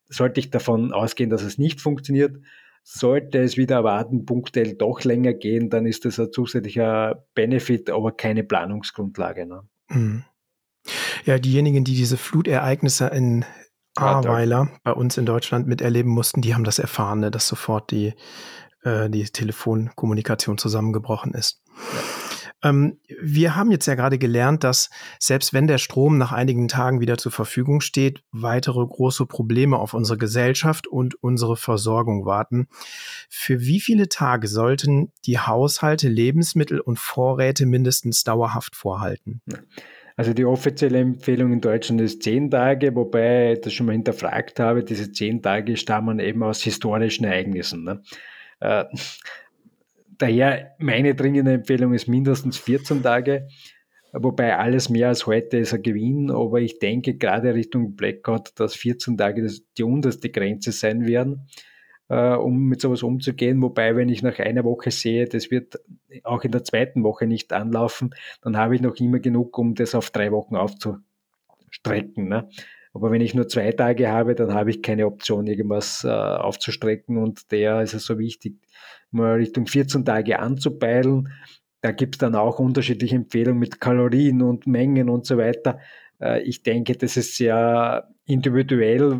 [0.07, 2.37] sollte ich davon ausgehen, dass es nicht funktioniert.
[2.83, 8.11] Sollte es wieder erwarten, punktuell doch länger gehen, dann ist das ein zusätzlicher Benefit, aber
[8.11, 9.45] keine Planungsgrundlage.
[9.45, 9.61] Ne?
[9.89, 10.23] Mhm.
[11.25, 13.45] Ja, diejenigen, die diese Flutereignisse in
[13.95, 18.13] Ahrweiler bei uns in Deutschland miterleben mussten, die haben das erfahren, ne, dass sofort die,
[18.83, 21.61] äh, die Telefonkommunikation zusammengebrochen ist.
[21.93, 21.99] Ja.
[22.63, 27.01] Ähm, wir haben jetzt ja gerade gelernt, dass selbst wenn der Strom nach einigen Tagen
[27.01, 32.67] wieder zur Verfügung steht, weitere große Probleme auf unsere Gesellschaft und unsere Versorgung warten.
[33.29, 39.41] Für wie viele Tage sollten die Haushalte Lebensmittel und Vorräte mindestens dauerhaft vorhalten?
[39.45, 39.57] Ja.
[40.15, 44.59] Also die offizielle Empfehlung in Deutschland ist zehn Tage, wobei ich das schon mal hinterfragt
[44.59, 44.83] habe.
[44.83, 47.83] Diese zehn Tage stammen eben aus historischen Ereignissen.
[47.83, 48.01] Ne?
[48.59, 48.85] Äh,
[50.17, 53.47] daher meine dringende Empfehlung ist mindestens 14 Tage,
[54.11, 56.29] wobei alles mehr als heute ist ein Gewinn.
[56.29, 61.47] Aber ich denke gerade Richtung Blackout, dass 14 Tage die unterste Grenze sein werden
[62.09, 63.61] äh, um mit sowas umzugehen.
[63.61, 65.79] Wobei, wenn ich nach einer Woche sehe, das wird
[66.23, 69.95] auch in der zweiten Woche nicht anlaufen, dann habe ich noch immer genug, um das
[69.95, 72.27] auf drei Wochen aufzustrecken.
[72.27, 72.49] Ne?
[72.93, 77.17] Aber wenn ich nur zwei Tage habe, dann habe ich keine Option, irgendwas äh, aufzustrecken
[77.17, 78.55] und der ist es so wichtig,
[79.09, 81.29] mal Richtung 14 Tage anzupeilen.
[81.81, 85.79] Da gibt es dann auch unterschiedliche Empfehlungen mit Kalorien und Mengen und so weiter.
[86.23, 89.19] Äh, ich denke, das ist sehr individuell,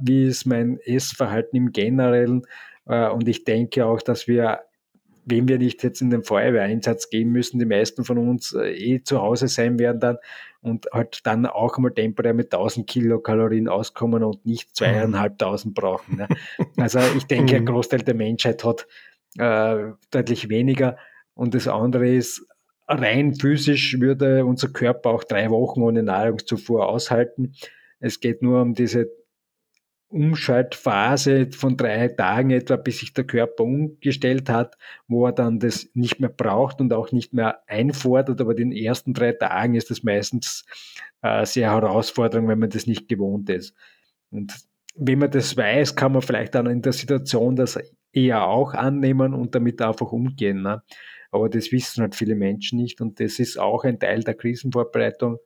[0.00, 2.42] wie ist mein Essverhalten im Generellen.
[2.86, 4.60] Äh, und ich denke auch, dass wir
[5.26, 9.02] wenn wir nicht jetzt in den Feuerwehreinsatz gehen müssen, die meisten von uns äh, eh
[9.02, 10.18] zu Hause sein werden dann
[10.60, 14.74] und halt dann auch mal temporär mit 1000 Kilokalorien auskommen und nicht mhm.
[14.74, 16.16] zweieinhalbtausend brauchen.
[16.16, 16.28] Ne?
[16.76, 17.66] Also ich denke, ein mhm.
[17.68, 18.86] Großteil der Menschheit hat
[19.38, 20.96] äh, deutlich weniger.
[21.34, 22.46] Und das andere ist,
[22.86, 27.54] rein physisch würde unser Körper auch drei Wochen ohne Nahrungszufuhr aushalten.
[28.00, 29.08] Es geht nur um diese
[30.08, 34.76] Umschaltphase von drei Tagen etwa, bis sich der Körper umgestellt hat,
[35.08, 38.40] wo er dann das nicht mehr braucht und auch nicht mehr einfordert.
[38.40, 40.64] Aber den ersten drei Tagen ist das meistens
[41.22, 43.74] äh, sehr herausfordernd, wenn man das nicht gewohnt ist.
[44.30, 44.54] Und
[44.94, 47.78] wenn man das weiß, kann man vielleicht dann in der Situation das
[48.12, 50.62] eher auch annehmen und damit einfach umgehen.
[50.62, 50.82] Ne?
[51.34, 55.38] Aber das wissen halt viele Menschen nicht und das ist auch ein Teil der Krisenvorbereitung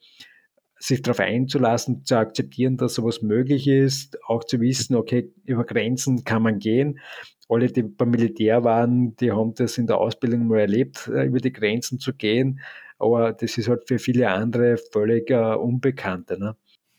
[0.78, 6.24] sich darauf einzulassen, zu akzeptieren, dass sowas möglich ist, auch zu wissen, okay, über Grenzen
[6.24, 7.00] kann man gehen.
[7.48, 11.38] Alle, die beim Militär waren, die haben das in der Ausbildung mal erlebt, äh, über
[11.38, 12.60] die Grenzen zu gehen.
[12.98, 16.38] Aber das ist halt für viele andere völlig uh, Unbekannte.
[16.38, 16.54] Ne?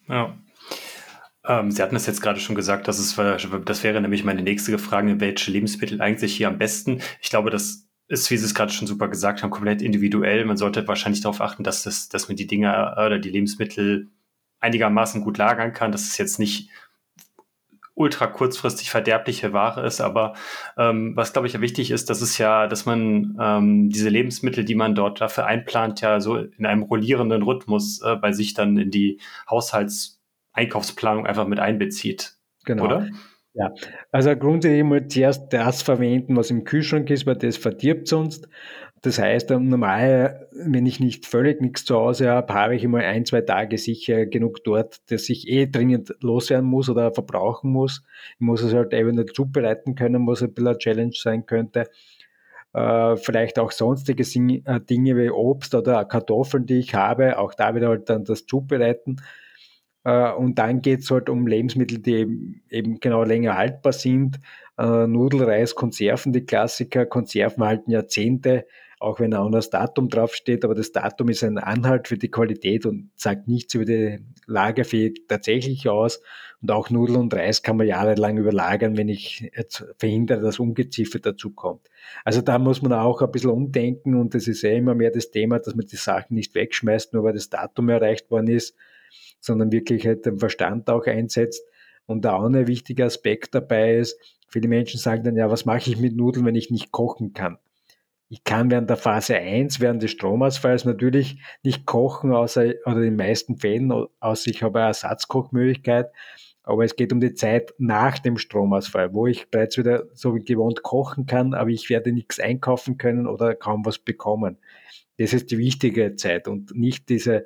[0.08, 0.36] Ja.
[1.46, 3.16] Ähm, Sie hatten es jetzt gerade schon gesagt, dass es,
[3.66, 7.02] das wäre nämlich meine nächste Frage, welche Lebensmittel eigentlich hier am besten?
[7.22, 10.44] Ich glaube, dass ist, wie Sie es gerade schon super gesagt haben, komplett individuell.
[10.44, 14.08] Man sollte wahrscheinlich darauf achten, dass, das, dass man die Dinge äh, oder die Lebensmittel
[14.60, 16.70] einigermaßen gut lagern kann, dass es jetzt nicht
[17.94, 20.34] ultra kurzfristig verderbliche Ware ist, aber
[20.78, 24.64] ähm, was glaube ich ja wichtig ist, dass es ja, dass man ähm, diese Lebensmittel,
[24.64, 28.78] die man dort dafür einplant, ja so in einem rollierenden Rhythmus äh, bei sich dann
[28.78, 29.20] in die
[29.50, 32.38] Haushaltseinkaufsplanung einfach mit einbezieht.
[32.64, 32.86] Genau.
[32.86, 33.10] Oder?
[33.54, 33.74] Ja,
[34.12, 38.48] also grundsätzlich mal zuerst das verwenden, was im Kühlschrank ist, weil das verdirbt sonst.
[39.02, 43.26] Das heißt, normal, wenn ich nicht völlig nichts zu Hause habe, habe ich immer ein,
[43.26, 48.04] zwei Tage sicher genug dort, dass ich eh dringend loswerden muss oder verbrauchen muss.
[48.36, 51.86] Ich muss es halt eben nicht zubereiten können, was ein bisschen eine Challenge sein könnte.
[52.74, 57.74] Äh, vielleicht auch sonstige äh, Dinge wie Obst oder Kartoffeln, die ich habe, auch da
[57.76, 59.18] wieder halt dann das Zubereiten.
[60.04, 64.40] Äh, und dann geht es halt um Lebensmittel, die eben genau länger haltbar sind.
[64.78, 67.06] Äh, Nudelreis, Konserven, die Klassiker.
[67.06, 68.66] Konserven halten Jahrzehnte,
[69.00, 70.64] auch wenn ein anderes Datum draufsteht.
[70.64, 75.28] Aber das Datum ist ein Anhalt für die Qualität und sagt nichts über die Lagerfähigkeit
[75.28, 76.22] tatsächlich aus.
[76.62, 81.20] Und auch Nudeln und Reis kann man jahrelang überlagern, wenn ich jetzt verhindere, dass Ungeziefer
[81.20, 81.90] dazukommt.
[82.26, 85.32] Also da muss man auch ein bisschen umdenken und das ist ja immer mehr das
[85.32, 88.76] Thema, dass man die Sachen nicht wegschmeißt, nur weil das Datum erreicht worden ist,
[89.40, 91.64] sondern wirklich halt den Verstand auch einsetzt.
[92.06, 96.00] Und auch ein wichtiger Aspekt dabei ist, viele Menschen sagen dann, ja, was mache ich
[96.00, 97.60] mit Nudeln, wenn ich nicht kochen kann?
[98.32, 103.02] Ich kann während der Phase 1, während des Stromausfalls natürlich nicht kochen, außer, oder in
[103.02, 106.12] den meisten Fällen, außer ich habe eine Ersatzkochmöglichkeit.
[106.62, 110.42] Aber es geht um die Zeit nach dem Stromausfall, wo ich bereits wieder so wie
[110.42, 114.58] gewohnt kochen kann, aber ich werde nichts einkaufen können oder kaum was bekommen.
[115.18, 117.46] Das ist die wichtige Zeit und nicht diese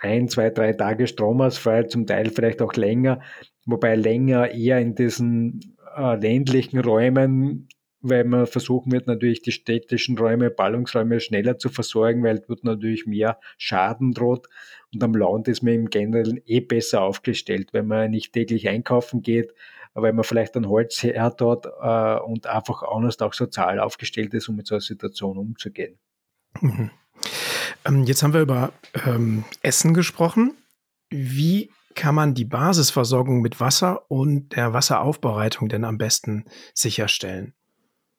[0.00, 3.20] ein, zwei, drei Tage Stromausfall, zum Teil vielleicht auch länger,
[3.66, 7.68] wobei länger eher in diesen äh, ländlichen Räumen,
[8.00, 13.06] weil man versuchen wird, natürlich die städtischen Räume, Ballungsräume schneller zu versorgen, weil dort natürlich
[13.06, 14.48] mehr Schaden droht.
[14.92, 19.20] Und am Land ist man im Generellen eh besser aufgestellt, wenn man nicht täglich einkaufen
[19.22, 19.52] geht,
[19.92, 24.56] weil man vielleicht ein Holzherd hat äh, und einfach anders auch sozial aufgestellt ist, um
[24.56, 25.98] mit so einer Situation umzugehen.
[26.60, 26.90] Mhm.
[27.84, 28.72] Ähm, jetzt haben wir über
[29.06, 30.52] ähm, Essen gesprochen.
[31.10, 37.54] Wie kann man die Basisversorgung mit Wasser und der Wasseraufbereitung denn am besten sicherstellen?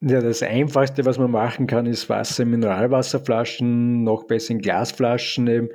[0.04, 5.48] Ja, das Einfachste, was man machen kann, ist Wasser in Mineralwasserflaschen, noch besser in Glasflaschen
[5.48, 5.70] eben,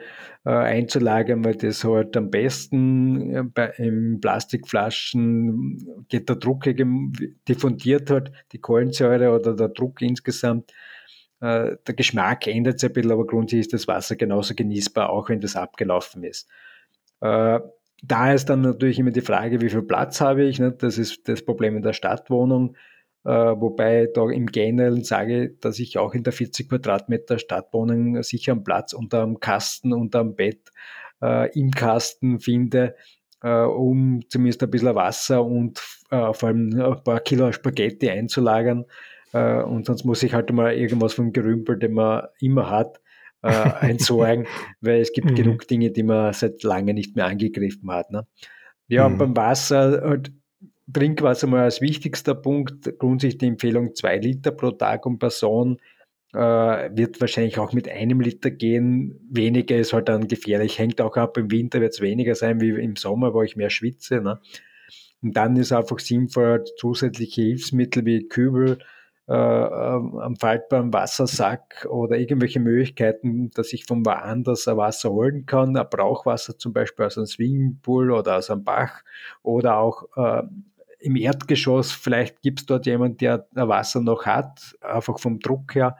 [0.44, 6.64] äh, einzulagern, weil das halt am besten äh, bei, in Plastikflaschen geht der Druck
[7.48, 10.72] diffundiert hat, die Kohlensäure oder der Druck insgesamt
[11.40, 15.40] der Geschmack ändert sich ein bisschen, aber grundsätzlich ist das Wasser genauso genießbar, auch wenn
[15.40, 16.48] das abgelaufen ist.
[17.20, 17.60] Äh,
[18.02, 20.58] da ist dann natürlich immer die Frage, wie viel Platz habe ich.
[20.58, 20.72] Ne?
[20.72, 22.76] Das ist das Problem in der Stadtwohnung.
[23.24, 28.52] Äh, wobei da im Generellen sage, dass ich auch in der 40 Quadratmeter Stadtwohnung sicher
[28.52, 30.70] einen Platz unter dem Kasten, unter dem Bett,
[31.54, 32.94] im Kasten finde,
[33.40, 35.78] um zumindest ein bisschen Wasser und
[36.10, 38.84] vor allem ein paar Kilo Spaghetti einzulagern
[39.36, 43.00] äh, und sonst muss ich halt mal irgendwas vom Gerümpel, den man immer hat,
[43.42, 43.50] äh,
[43.90, 44.46] entsorgen,
[44.80, 45.34] weil es gibt mhm.
[45.34, 48.10] genug Dinge, die man seit lange nicht mehr angegriffen hat.
[48.10, 48.26] Ne?
[48.88, 49.18] Ja, mhm.
[49.18, 50.32] beim Wasser, halt,
[50.92, 55.78] Trinkwasser mal als wichtigster Punkt, grundsätzlich die Empfehlung zwei Liter pro Tag und Person.
[56.32, 59.18] äh, wird wahrscheinlich auch mit einem Liter gehen.
[59.30, 60.78] Weniger ist halt dann gefährlich.
[60.78, 63.70] Hängt auch ab, im Winter wird es weniger sein wie im Sommer, wo ich mehr
[63.70, 64.20] schwitze.
[64.20, 64.38] Ne?
[65.22, 68.78] Und dann ist einfach sinnvoll, zusätzliche Hilfsmittel wie Kübel,
[69.28, 75.76] äh, am faltbaren Wassersack oder irgendwelche Möglichkeiten, dass ich von woanders ein Wasser holen kann,
[75.76, 79.02] ein Brauchwasser zum Beispiel aus einem Swimmingpool oder aus einem Bach
[79.42, 80.42] oder auch äh,
[81.00, 85.74] im Erdgeschoss, vielleicht gibt es dort jemand, der ein Wasser noch hat, einfach vom Druck
[85.74, 85.96] her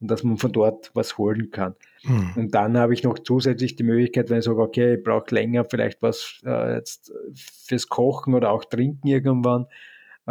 [0.00, 1.74] und dass man von dort was holen kann.
[2.02, 2.32] Hm.
[2.36, 5.64] Und dann habe ich noch zusätzlich die Möglichkeit, wenn ich sage, okay, ich brauche länger
[5.64, 9.66] vielleicht was äh, jetzt fürs Kochen oder auch Trinken irgendwann,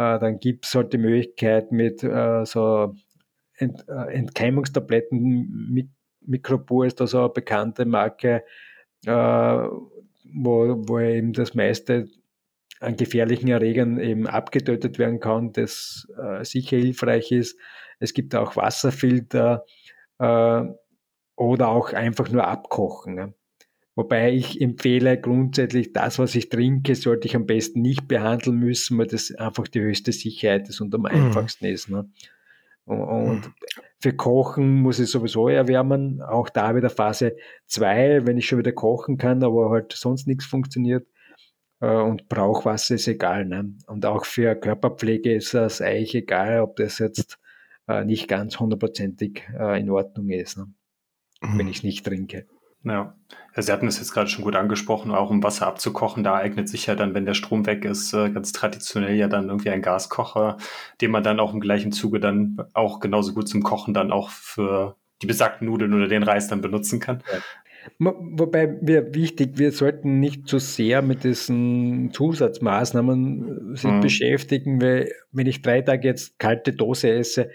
[0.00, 2.94] dann gibt es halt die Möglichkeit mit äh, so
[3.56, 5.90] Ent, äh, Entkeimungstabletten, Mik
[6.22, 8.44] Mikropur ist da so eine bekannte Marke,
[9.06, 12.08] äh, wo, wo eben das meiste
[12.78, 17.58] an gefährlichen Erregern eben abgetötet werden kann, das äh, sicher hilfreich ist.
[17.98, 19.64] Es gibt auch Wasserfilter
[20.18, 20.62] äh,
[21.36, 23.34] oder auch einfach nur abkochen.
[24.00, 28.96] Wobei ich empfehle grundsätzlich, das, was ich trinke, sollte ich am besten nicht behandeln müssen,
[28.96, 31.08] weil das einfach die höchste Sicherheit ist und am mhm.
[31.08, 31.90] einfachsten ist.
[31.90, 32.10] Ne?
[32.86, 33.54] Und, mhm.
[33.98, 36.22] für Kochen muss ich sowieso erwärmen.
[36.22, 37.36] Auch da wieder Phase
[37.66, 41.06] 2, wenn ich schon wieder kochen kann, aber halt sonst nichts funktioniert.
[41.80, 43.44] Äh, und Brauchwasser ist egal.
[43.44, 43.74] Ne?
[43.86, 47.38] Und auch für Körperpflege ist es eigentlich egal, ob das jetzt
[47.86, 50.72] äh, nicht ganz hundertprozentig äh, in Ordnung ist, ne?
[51.42, 51.58] mhm.
[51.58, 52.46] wenn ich es nicht trinke.
[52.82, 53.14] Ja.
[53.54, 56.68] ja, Sie hatten es jetzt gerade schon gut angesprochen, auch um Wasser abzukochen, da eignet
[56.68, 59.82] sich ja dann, wenn der Strom weg ist, äh, ganz traditionell ja dann irgendwie ein
[59.82, 60.56] Gaskocher,
[61.00, 64.30] den man dann auch im gleichen Zuge dann auch genauso gut zum Kochen dann auch
[64.30, 67.22] für die besagten Nudeln oder den Reis dann benutzen kann.
[67.30, 67.38] Ja.
[67.98, 74.00] Wobei wir wichtig, wir sollten nicht zu so sehr mit diesen Zusatzmaßnahmen sich mhm.
[74.00, 77.50] beschäftigen, weil wenn ich drei Tage jetzt kalte Dose esse,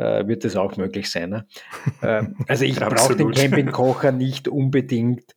[0.00, 1.30] äh, wird das auch möglich sein.
[1.30, 1.46] Ne?
[2.00, 5.36] äh, also ich brauche den Campingkocher nicht unbedingt,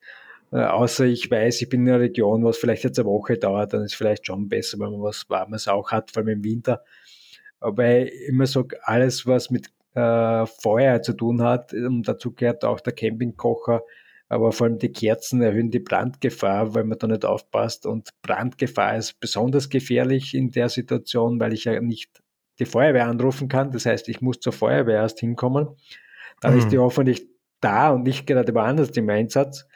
[0.51, 3.73] äh, außer ich weiß, ich bin in einer Region, was vielleicht jetzt eine Woche dauert,
[3.73, 6.43] dann ist es vielleicht schon besser, wenn man was Warmes auch hat, vor allem im
[6.43, 6.81] Winter.
[7.59, 12.63] Aber ich immer sage, alles, was mit äh, Feuer zu tun hat, und dazu gehört
[12.63, 13.81] auch der Campingkocher,
[14.29, 17.85] aber vor allem die Kerzen erhöhen die Brandgefahr, weil man da nicht aufpasst.
[17.85, 22.22] Und Brandgefahr ist besonders gefährlich in der Situation, weil ich ja nicht
[22.59, 23.71] die Feuerwehr anrufen kann.
[23.71, 25.69] Das heißt, ich muss zur Feuerwehr erst hinkommen.
[26.41, 26.59] Dann mhm.
[26.59, 27.27] ist die hoffentlich
[27.61, 29.67] da und nicht gerade woanders im Einsatz.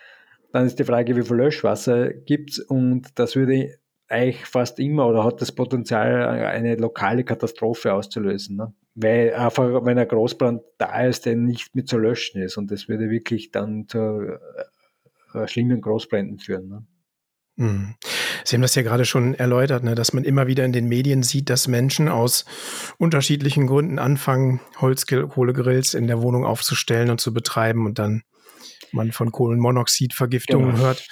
[0.51, 3.77] Dann ist die Frage, wie viel Löschwasser gibt's und das würde
[4.09, 8.55] eigentlich fast immer oder hat das Potenzial, eine lokale Katastrophe auszulösen.
[8.55, 8.73] Ne?
[8.95, 12.87] Weil einfach, wenn ein Großbrand da ist, der nicht mehr zu löschen ist und das
[12.87, 14.39] würde wirklich dann zu
[15.33, 16.69] äh, schlimmen Großbränden führen.
[16.69, 16.85] Ne?
[17.57, 17.95] Mhm.
[18.43, 21.23] Sie haben das ja gerade schon erläutert, ne, dass man immer wieder in den Medien
[21.23, 22.45] sieht, dass Menschen aus
[22.97, 28.21] unterschiedlichen Gründen anfangen, Holzkohlegrills in der Wohnung aufzustellen und zu betreiben und dann
[28.93, 30.83] man von Kohlenmonoxidvergiftungen genau.
[30.83, 31.07] hört.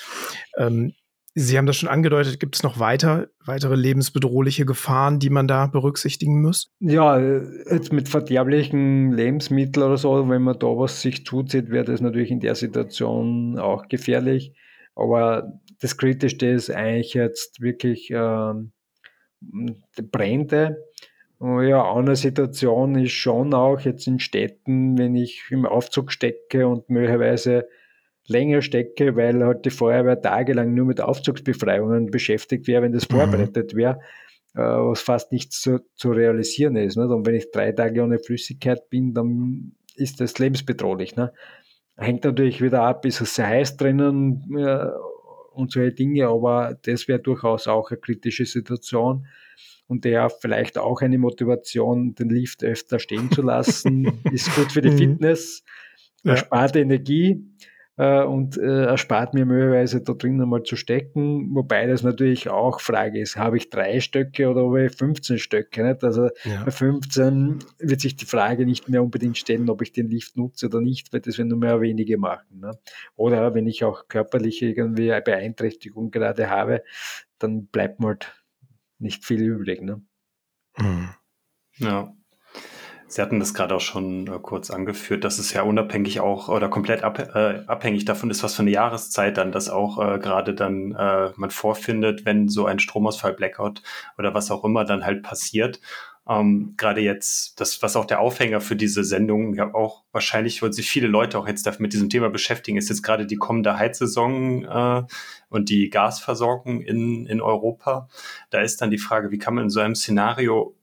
[0.57, 0.93] Ähm,
[1.37, 5.67] Sie haben das schon angedeutet, gibt es noch weiter, weitere lebensbedrohliche Gefahren, die man da
[5.67, 6.71] berücksichtigen muss?
[6.79, 11.99] Ja, jetzt mit verderblichen Lebensmitteln oder so, wenn man da was sich zuzieht, wäre das
[11.99, 14.53] natürlich in der Situation auch gefährlich.
[14.95, 18.71] Aber das Kritischste ist eigentlich jetzt wirklich ähm,
[20.11, 20.83] Brände.
[21.39, 26.89] Ja, eine Situation ist schon auch jetzt in Städten, wenn ich im Aufzug stecke und
[26.89, 27.67] möglicherweise
[28.27, 33.15] länger stecke, weil halt die Feuerwehr tagelang nur mit Aufzugsbefreiungen beschäftigt wäre, wenn das mhm.
[33.15, 33.99] vorbereitet wäre,
[34.55, 36.95] äh, was fast nicht zu, zu realisieren ist.
[36.95, 37.09] Nicht?
[37.09, 41.15] Und wenn ich drei Tage ohne Flüssigkeit bin, dann ist das lebensbedrohlich.
[41.15, 41.33] Ne?
[41.97, 44.87] Hängt natürlich wieder ab, ist es sehr heiß drinnen äh,
[45.55, 49.27] und solche Dinge, aber das wäre durchaus auch eine kritische Situation
[49.87, 54.81] und der vielleicht auch eine Motivation, den Lift öfter stehen zu lassen, ist gut für
[54.81, 54.97] die mhm.
[54.97, 55.63] Fitness,
[56.23, 56.81] erspart ja.
[56.81, 57.43] Energie
[57.97, 62.81] äh, und äh, erspart mir möglicherweise da drin einmal zu stecken, wobei das natürlich auch
[62.81, 65.83] Frage ist, habe ich drei Stöcke oder habe ich 15 Stöcke?
[65.83, 66.03] Nicht?
[66.03, 66.63] Also ja.
[66.63, 70.67] bei 15 wird sich die Frage nicht mehr unbedingt stellen, ob ich den Lift nutze
[70.67, 72.59] oder nicht, weil das werden nur mehr wenige machen.
[72.59, 72.77] Ne?
[73.15, 76.83] Oder wenn ich auch körperliche irgendwie eine Beeinträchtigung gerade habe,
[77.39, 78.33] dann bleibt mir halt
[78.99, 79.81] nicht viel übrig.
[79.81, 80.01] Ne?
[80.77, 81.09] Mhm.
[81.77, 82.13] Ja.
[83.07, 86.69] Sie hatten das gerade auch schon äh, kurz angeführt, dass es ja unabhängig auch oder
[86.69, 90.53] komplett ab, äh, abhängig davon ist, was für eine Jahreszeit dann das auch äh, gerade
[90.55, 93.83] dann äh, man vorfindet, wenn so ein Stromausfall, Blackout
[94.17, 95.79] oder was auch immer dann halt passiert.
[96.27, 100.73] Ähm, gerade jetzt, das, was auch der Aufhänger für diese Sendung ja auch wahrscheinlich, weil
[100.73, 104.65] sich viele Leute auch jetzt mit diesem Thema beschäftigen, ist jetzt gerade die kommende Heizsaison
[104.65, 105.03] äh,
[105.49, 108.09] und die Gasversorgung in, in Europa.
[108.49, 110.74] Da ist dann die Frage, wie kann man in so einem Szenario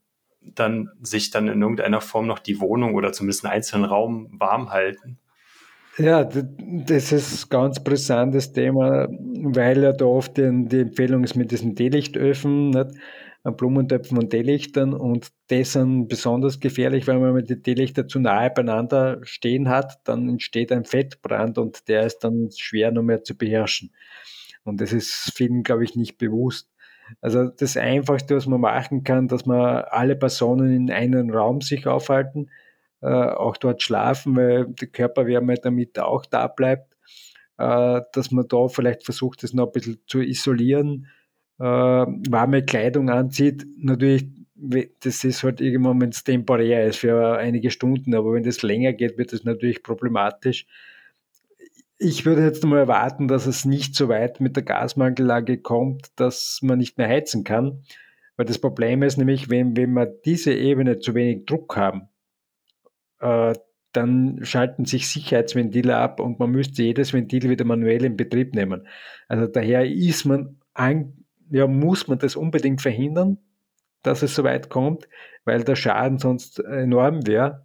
[0.55, 4.71] dann sich dann in irgendeiner Form noch die Wohnung oder zumindest einen einzelnen Raum warm
[4.71, 5.17] halten?
[5.97, 11.51] Ja, das ist ein ganz brisantes Thema, weil ja da oft die, Empfehlung ist mit
[11.51, 12.91] diesen Teelichtöfen, nicht?
[13.51, 19.19] Blumentöpfen und Teelichtern und das sind besonders gefährlich, weil man die Teelichter zu nahe beieinander
[19.23, 23.91] stehen hat, dann entsteht ein Fettbrand und der ist dann schwer nur mehr zu beherrschen.
[24.63, 26.69] Und das ist vielen, glaube ich, nicht bewusst.
[27.21, 31.87] Also das Einfachste, was man machen kann, dass man alle Personen in einem Raum sich
[31.87, 32.49] aufhalten,
[33.01, 36.95] äh, auch dort schlafen, weil die Körperwärme damit auch da bleibt,
[37.57, 41.07] äh, dass man da vielleicht versucht, das noch ein bisschen zu isolieren,
[41.59, 43.65] äh, warme Kleidung anzieht.
[43.77, 48.61] Natürlich, das ist halt irgendwann, wenn es temporär ist, für einige Stunden, aber wenn das
[48.61, 50.65] länger geht, wird das natürlich problematisch.
[52.05, 56.59] Ich würde jetzt mal erwarten, dass es nicht so weit mit der Gasmangellage kommt, dass
[56.61, 57.85] man nicht mehr heizen kann.
[58.35, 62.09] Weil das Problem ist nämlich, wenn, wenn wir diese Ebene zu wenig Druck haben,
[63.21, 63.53] äh,
[63.93, 68.85] dann schalten sich Sicherheitsventile ab und man müsste jedes Ventil wieder manuell in Betrieb nehmen.
[69.29, 73.37] Also daher ist man ein, ja, muss man das unbedingt verhindern,
[74.01, 75.07] dass es so weit kommt,
[75.45, 77.63] weil der Schaden sonst enorm wäre.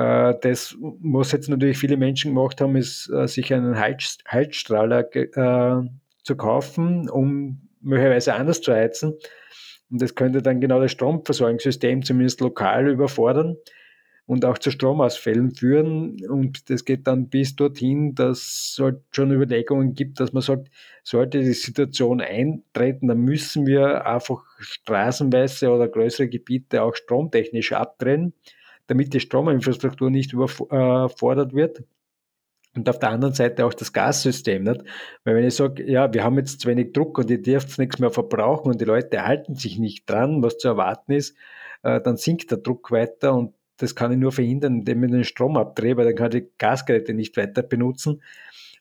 [0.00, 5.88] Äh, das, was jetzt natürlich viele Menschen gemacht haben, ist, äh, sich einen Heizstrahler äh,
[6.22, 9.18] zu kaufen, um möglicherweise anders zu heizen.
[9.90, 13.56] Und das könnte dann genau das Stromversorgungssystem zumindest lokal überfordern
[14.24, 16.24] und auch zu Stromausfällen führen.
[16.26, 20.70] Und das geht dann bis dorthin, dass es halt schon Überlegungen gibt, dass man sagt,
[21.02, 28.32] sollte die Situation eintreten, dann müssen wir einfach straßenweise oder größere Gebiete auch stromtechnisch abtrennen,
[28.90, 31.84] damit die Strominfrastruktur nicht überfordert wird.
[32.74, 34.64] Und auf der anderen Seite auch das Gassystem.
[34.64, 34.82] Nicht?
[35.24, 37.98] Weil wenn ich sage, ja, wir haben jetzt zu wenig Druck und ihr dürft nichts
[37.98, 41.36] mehr verbrauchen und die Leute halten sich nicht dran, was zu erwarten ist,
[41.82, 45.24] äh, dann sinkt der Druck weiter und das kann ich nur verhindern, indem ich den
[45.24, 48.22] Strom abdrehe, weil dann kann ich die Gasgeräte nicht weiter benutzen.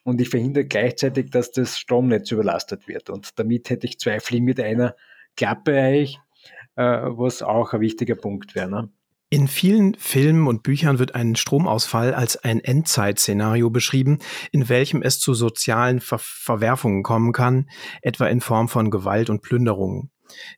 [0.04, 3.10] Und ich verhindere gleichzeitig, dass das Stromnetz überlastet wird.
[3.10, 4.96] Und damit hätte ich zwei Fliegen mit einer
[5.36, 6.20] Klappe eigentlich,
[6.76, 8.70] äh, was auch ein wichtiger Punkt wäre.
[8.70, 8.90] Ne?
[9.32, 14.18] In vielen Filmen und Büchern wird ein Stromausfall als ein Endzeitszenario beschrieben,
[14.52, 17.70] in welchem es zu sozialen Ver Verwerfungen kommen kann,
[18.02, 20.10] etwa in Form von Gewalt und Plünderungen.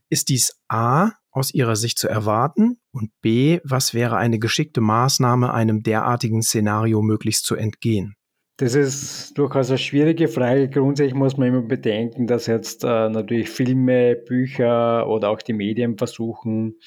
[0.07, 2.79] Ist dies A aus Ihrer Sicht zu erwarten?
[2.91, 8.15] Und B, was wäre eine geschickte Maßnahme, einem derartigen Szenario möglichst zu entgehen?
[8.55, 10.69] Das ist durchaus eine schwierige Frage.
[10.69, 15.97] Grundsätzlich muss man immer bedenken, dass jetzt äh, natürlich Filme, Bücher oder auch die Medien
[15.97, 16.77] versuchen,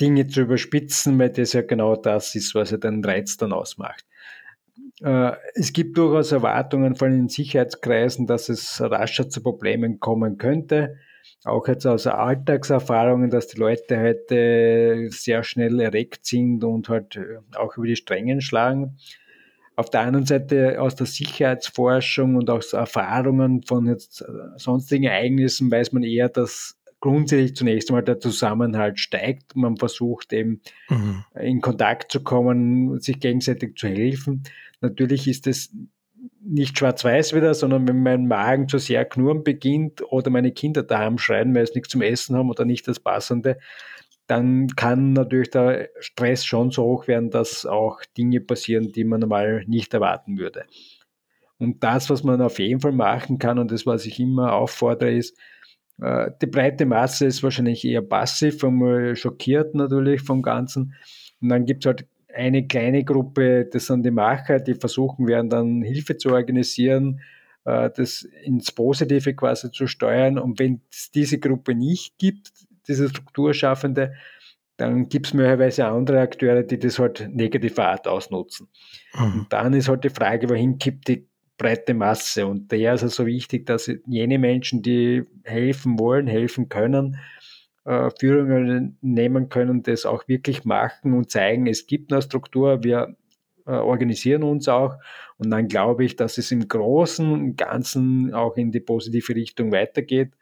[0.00, 4.04] Dinge zu überspitzen, weil das ja genau das ist, was ja den Reiz dann ausmacht.
[5.00, 10.96] Äh, es gibt durchaus Erwartungen von den Sicherheitskreisen, dass es rascher zu Problemen kommen könnte
[11.44, 17.38] auch jetzt aus Alltagserfahrungen, dass die Leute heute sehr schnell erregt sind und halt äh,
[17.56, 18.98] auch über die Strängen schlagen.
[19.74, 24.26] Auf der anderen Seite aus der Sicherheitsforschung und aus Erfahrungen von jetzt äh,
[24.56, 29.54] sonstigen Ereignissen weiß man eher, dass grundsätzlich zunächst einmal der Zusammenhalt steigt.
[29.54, 31.24] Man versucht eben mhm.
[31.38, 34.44] in Kontakt zu kommen, sich gegenseitig zu helfen.
[34.80, 35.74] Natürlich ist es
[36.40, 41.18] nicht schwarz-weiß wieder, sondern wenn mein Magen zu sehr knurren beginnt oder meine Kinder daheim
[41.18, 43.58] schreien, weil sie nichts zum Essen haben oder nicht das Passende,
[44.28, 49.20] dann kann natürlich der Stress schon so hoch werden, dass auch Dinge passieren, die man
[49.20, 50.64] normal nicht erwarten würde.
[51.58, 55.12] Und das, was man auf jeden Fall machen kann und das, was ich immer auffordere,
[55.12, 55.36] ist,
[55.98, 60.94] die breite Masse ist wahrscheinlich eher passiv, einmal schockiert natürlich vom Ganzen.
[61.40, 65.50] Und dann gibt es halt eine kleine Gruppe, das sind die Macher, die versuchen werden,
[65.50, 67.20] dann Hilfe zu organisieren,
[67.64, 70.38] äh, das ins Positive quasi zu steuern.
[70.38, 72.52] Und wenn es diese Gruppe nicht gibt,
[72.88, 74.14] diese Strukturschaffende,
[74.76, 78.68] dann gibt es möglicherweise andere Akteure, die das halt negativer Art ausnutzen.
[79.14, 79.40] Mhm.
[79.40, 82.46] Und dann ist halt die Frage, wohin kippt die breite Masse?
[82.46, 87.18] Und daher ist es so wichtig, dass jene Menschen, die helfen wollen, helfen können,
[87.84, 93.16] äh, Führungen nehmen können, das auch wirklich machen und zeigen, es gibt eine Struktur, wir
[93.66, 94.96] äh, organisieren uns auch
[95.38, 99.72] und dann glaube ich, dass es im Großen und Ganzen auch in die positive Richtung
[99.72, 100.32] weitergeht.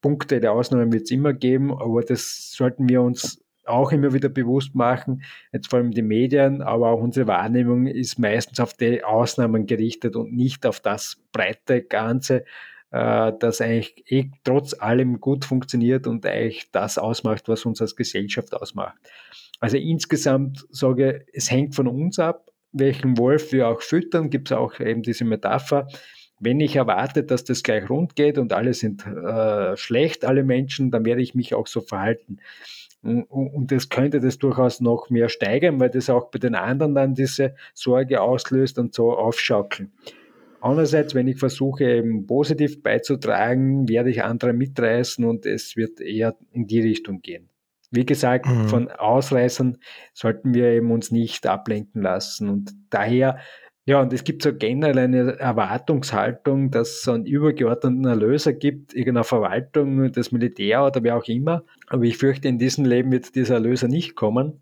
[0.00, 4.28] Punkte der Ausnahmen wird es immer geben, aber das sollten wir uns auch immer wieder
[4.28, 9.04] bewusst machen, jetzt vor allem die Medien, aber auch unsere Wahrnehmung ist meistens auf die
[9.04, 12.44] Ausnahmen gerichtet und nicht auf das breite Ganze,
[12.90, 17.96] äh, das eigentlich eh trotz allem gut funktioniert und eigentlich das ausmacht, was uns als
[17.96, 18.96] Gesellschaft ausmacht.
[19.60, 24.50] Also insgesamt sage ich, es hängt von uns ab, welchen Wolf wir auch füttern, gibt
[24.50, 25.88] es auch eben diese Metapher.
[26.38, 30.90] Wenn ich erwarte, dass das gleich rund geht und alle sind äh, schlecht, alle Menschen,
[30.90, 32.38] dann werde ich mich auch so verhalten.
[33.06, 37.14] Und das könnte das durchaus noch mehr steigern, weil das auch bei den anderen dann
[37.14, 39.92] diese Sorge auslöst und so aufschaukeln.
[40.60, 46.36] Andererseits, wenn ich versuche, eben positiv beizutragen, werde ich andere mitreißen und es wird eher
[46.50, 47.50] in die Richtung gehen.
[47.90, 48.68] Wie gesagt, mhm.
[48.68, 49.78] von Ausreißern
[50.12, 52.48] sollten wir eben uns nicht ablenken lassen.
[52.48, 53.38] Und daher,
[53.88, 58.92] ja, und es gibt so generell eine Erwartungshaltung, dass es so einen übergeordneten Erlöser gibt,
[58.94, 61.62] irgendeine Verwaltung, das Militär oder wer auch immer.
[61.86, 64.60] Aber ich fürchte, in diesem Leben wird dieser Erlöser nicht kommen.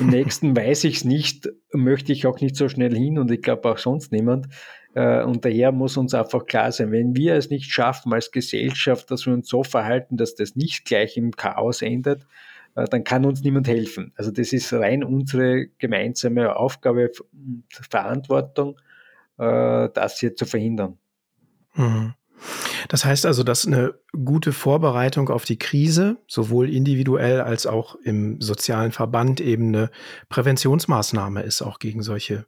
[0.00, 3.42] Im nächsten weiß ich es nicht, möchte ich auch nicht so schnell hin und ich
[3.42, 4.46] glaube auch sonst niemand.
[4.94, 9.10] Äh, und daher muss uns einfach klar sein, wenn wir es nicht schaffen als Gesellschaft,
[9.10, 12.26] dass wir uns so verhalten, dass das nicht gleich im Chaos endet,
[12.74, 14.12] dann kann uns niemand helfen.
[14.16, 18.80] Also das ist rein unsere gemeinsame Aufgabe und Verantwortung,
[19.38, 20.98] äh, das hier zu verhindern.
[21.74, 22.14] Mhm.
[22.88, 28.40] Das heißt also, dass eine gute Vorbereitung auf die Krise, sowohl individuell als auch im
[28.40, 29.90] sozialen Verband eben eine
[30.28, 32.46] Präventionsmaßnahme ist, auch gegen solche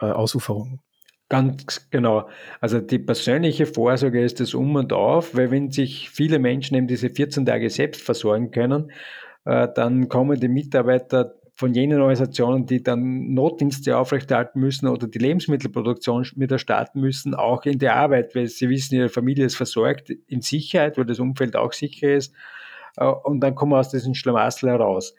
[0.00, 0.80] äh, Ausuferungen.
[1.28, 2.28] Ganz genau.
[2.60, 6.86] Also die persönliche Vorsorge ist das Um und Auf, weil wenn sich viele Menschen eben
[6.86, 8.94] diese 14 Tage selbst versorgen können, äh,
[9.44, 16.26] dann kommen die Mitarbeiter von jenen Organisationen, die dann Notdienste aufrechterhalten müssen oder die Lebensmittelproduktion
[16.34, 20.40] wieder starten müssen, auch in der Arbeit, weil sie wissen, ihre Familie ist versorgt, in
[20.40, 22.34] Sicherheit, weil das Umfeld auch sicher ist.
[22.96, 25.14] Äh, und dann kommen wir aus diesem Schlamassel heraus.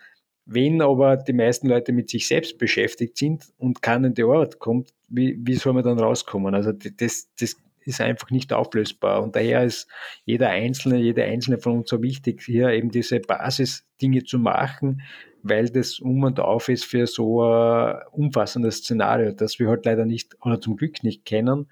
[0.45, 4.59] Wenn aber die meisten Leute mit sich selbst beschäftigt sind und keiner in die Arbeit
[4.59, 6.53] kommt, wie, wie soll man dann rauskommen?
[6.53, 7.55] Also das, das
[7.85, 9.23] ist einfach nicht auflösbar.
[9.23, 9.87] Und daher ist
[10.25, 15.01] jeder Einzelne, jede Einzelne von uns so wichtig, hier eben diese Basisdinge zu machen,
[15.43, 20.05] weil das um und auf ist für so ein umfassendes Szenario, das wir halt leider
[20.05, 21.69] nicht oder zum Glück nicht kennen,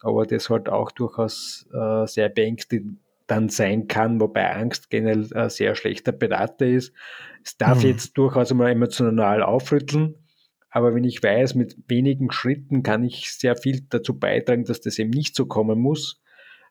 [0.00, 5.48] aber das halt auch durchaus äh, sehr beängstigend dann sein kann, wobei Angst generell ein
[5.48, 6.92] sehr schlechter Berater ist.
[7.42, 7.90] Es darf mhm.
[7.90, 10.14] jetzt durchaus mal emotional aufrütteln,
[10.74, 14.98] aber wenn ich weiß, mit wenigen Schritten kann ich sehr viel dazu beitragen, dass das
[14.98, 16.20] eben nicht so kommen muss.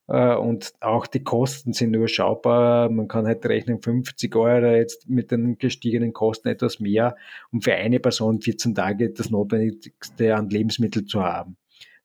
[0.09, 2.89] Äh, und auch die Kosten sind überschaubar.
[2.89, 7.15] Man kann halt rechnen, 50 Euro jetzt mit den gestiegenen Kosten etwas mehr,
[7.53, 11.55] um für eine Person 14 Tage das Notwendigste an Lebensmitteln zu haben.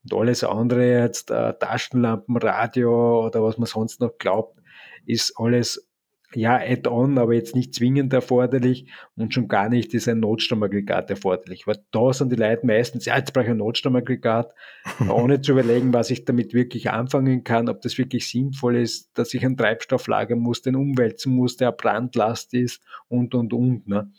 [0.05, 4.57] Und alles andere, jetzt äh, Taschenlampen, Radio oder was man sonst noch glaubt,
[5.05, 5.88] ist alles
[6.35, 11.67] ja, Add-on, aber jetzt nicht zwingend erforderlich und schon gar nicht ist ein Notstromaggregat erforderlich.
[11.67, 14.53] Weil da sind die Leute meistens, ja, jetzt brauche ich ein Notstromaggregat,
[15.09, 19.33] ohne zu überlegen, was ich damit wirklich anfangen kann, ob das wirklich sinnvoll ist, dass
[19.33, 23.89] ich einen Treibstoff lagern muss, den umwälzen muss, der Brandlast ist und, und, und.
[23.89, 24.11] Ne?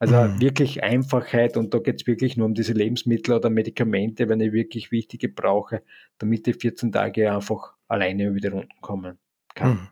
[0.00, 0.40] Also mhm.
[0.40, 4.52] wirklich Einfachheit und da geht es wirklich nur um diese Lebensmittel oder Medikamente, wenn ich
[4.52, 5.82] wirklich wichtige brauche,
[6.18, 9.18] damit die 14 Tage einfach alleine wieder unten kommen
[9.54, 9.70] kann.
[9.70, 9.88] Mhm.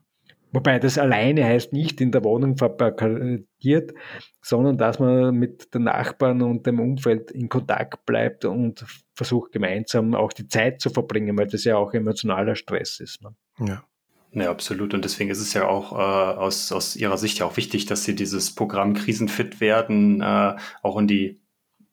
[0.52, 3.94] Wobei das alleine heißt nicht in der Wohnung verbarrikadiert,
[4.42, 8.84] sondern dass man mit den Nachbarn und dem Umfeld in Kontakt bleibt und
[9.14, 13.22] versucht gemeinsam auch die Zeit zu verbringen, weil das ja auch emotionaler Stress ist.
[13.22, 13.34] Ne?
[13.60, 13.84] Ja.
[14.34, 14.94] Ja, absolut.
[14.94, 18.04] Und deswegen ist es ja auch äh, aus, aus Ihrer Sicht ja auch wichtig, dass
[18.04, 21.42] Sie dieses Programm Krisenfit werden, äh, auch in die,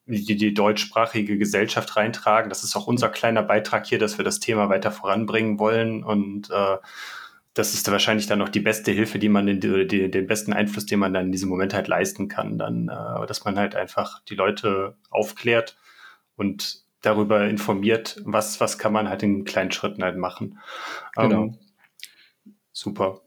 [0.05, 2.49] die, die deutschsprachige Gesellschaft reintragen.
[2.49, 6.49] Das ist auch unser kleiner Beitrag hier, dass wir das Thema weiter voranbringen wollen und
[6.49, 6.78] äh,
[7.54, 10.86] das ist wahrscheinlich dann noch die beste Hilfe, die man, in die, den besten Einfluss,
[10.86, 14.22] den man dann in diesem Moment halt leisten kann, dann, äh, dass man halt einfach
[14.24, 15.78] die Leute aufklärt
[16.36, 20.60] und darüber informiert, was, was kann man halt in kleinen Schritten halt machen.
[21.16, 21.43] Genau.
[21.43, 21.58] Ähm,
[22.72, 23.22] super.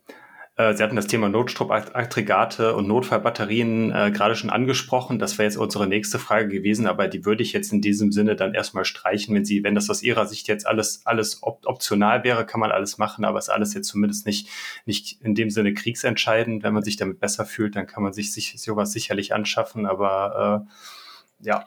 [0.57, 5.19] Äh, Sie hatten das Thema Notstromaggregate und Notfallbatterien äh, gerade schon angesprochen.
[5.19, 8.37] Das wäre jetzt unsere nächste Frage gewesen, aber die würde ich jetzt in diesem Sinne
[8.37, 9.35] dann erstmal streichen.
[9.35, 12.71] Wenn Sie, wenn das aus Ihrer Sicht jetzt alles, alles op optional wäre, kann man
[12.71, 14.49] alles machen, aber ist alles jetzt zumindest nicht,
[14.85, 16.63] nicht in dem Sinne kriegsentscheidend.
[16.63, 20.67] Wenn man sich damit besser fühlt, dann kann man sich, sich sowas sicherlich anschaffen, aber
[20.67, 21.65] äh, ja.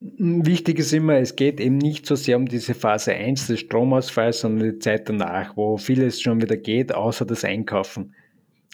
[0.00, 4.40] Wichtig ist immer, es geht eben nicht so sehr um diese Phase 1 des Stromausfalls,
[4.40, 8.14] sondern die Zeit danach, wo vieles schon wieder geht, außer das Einkaufen.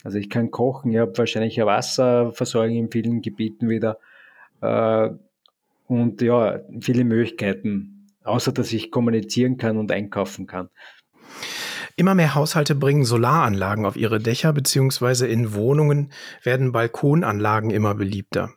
[0.05, 3.98] Also ich kann kochen, ich habe wahrscheinlich eine Wasserversorgung in vielen Gebieten wieder.
[4.61, 5.11] Äh,
[5.86, 10.68] und ja, viele Möglichkeiten, außer dass ich kommunizieren kann und einkaufen kann.
[11.96, 18.55] Immer mehr Haushalte bringen Solaranlagen auf ihre Dächer, beziehungsweise in Wohnungen werden Balkonanlagen immer beliebter.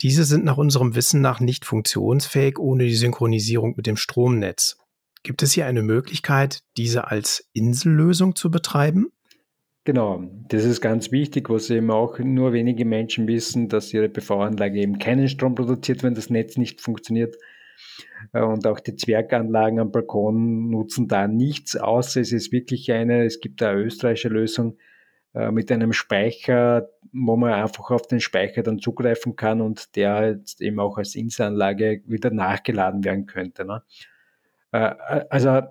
[0.00, 4.78] Diese sind nach unserem Wissen nach nicht funktionsfähig ohne die Synchronisierung mit dem Stromnetz.
[5.22, 9.12] Gibt es hier eine Möglichkeit, diese als Insellösung zu betreiben?
[9.86, 14.80] Genau, das ist ganz wichtig, was eben auch nur wenige Menschen wissen, dass ihre PV-Anlage
[14.80, 17.36] eben keinen Strom produziert, wenn das Netz nicht funktioniert.
[18.32, 22.16] Äh, und auch die Zwerganlagen am Balkon nutzen da nichts aus.
[22.16, 24.76] Es ist wirklich eine, es gibt eine österreichische Lösung
[25.34, 30.30] äh, mit einem Speicher, wo man einfach auf den Speicher dann zugreifen kann und der
[30.30, 33.64] jetzt eben auch als Inselanlage wieder nachgeladen werden könnte.
[33.64, 33.84] Ne?
[34.72, 34.96] Äh,
[35.30, 35.62] also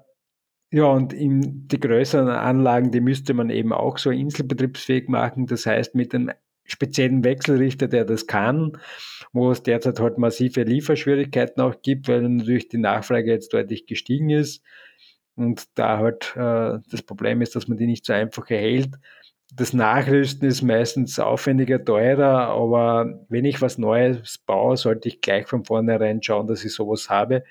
[0.72, 5.46] ja, und in die größeren Anlagen, die müsste man eben auch so inselbetriebsfähig machen.
[5.46, 6.32] Das heißt, mit einem
[6.66, 8.78] speziellen Wechselrichter, der das kann,
[9.32, 14.32] wo es derzeit halt massive Lieferschwierigkeiten auch gibt, weil natürlich die Nachfrage jetzt deutlich gestiegen
[14.32, 14.64] ist
[15.36, 18.96] und da halt äh, das Problem ist, dass man die nicht so einfach erhält.
[19.54, 25.48] Das Nachrüsten ist meistens aufwendiger, teurer, aber wenn ich was Neues baue, sollte ich gleich
[25.48, 27.44] von vornherein schauen, dass ich sowas habe.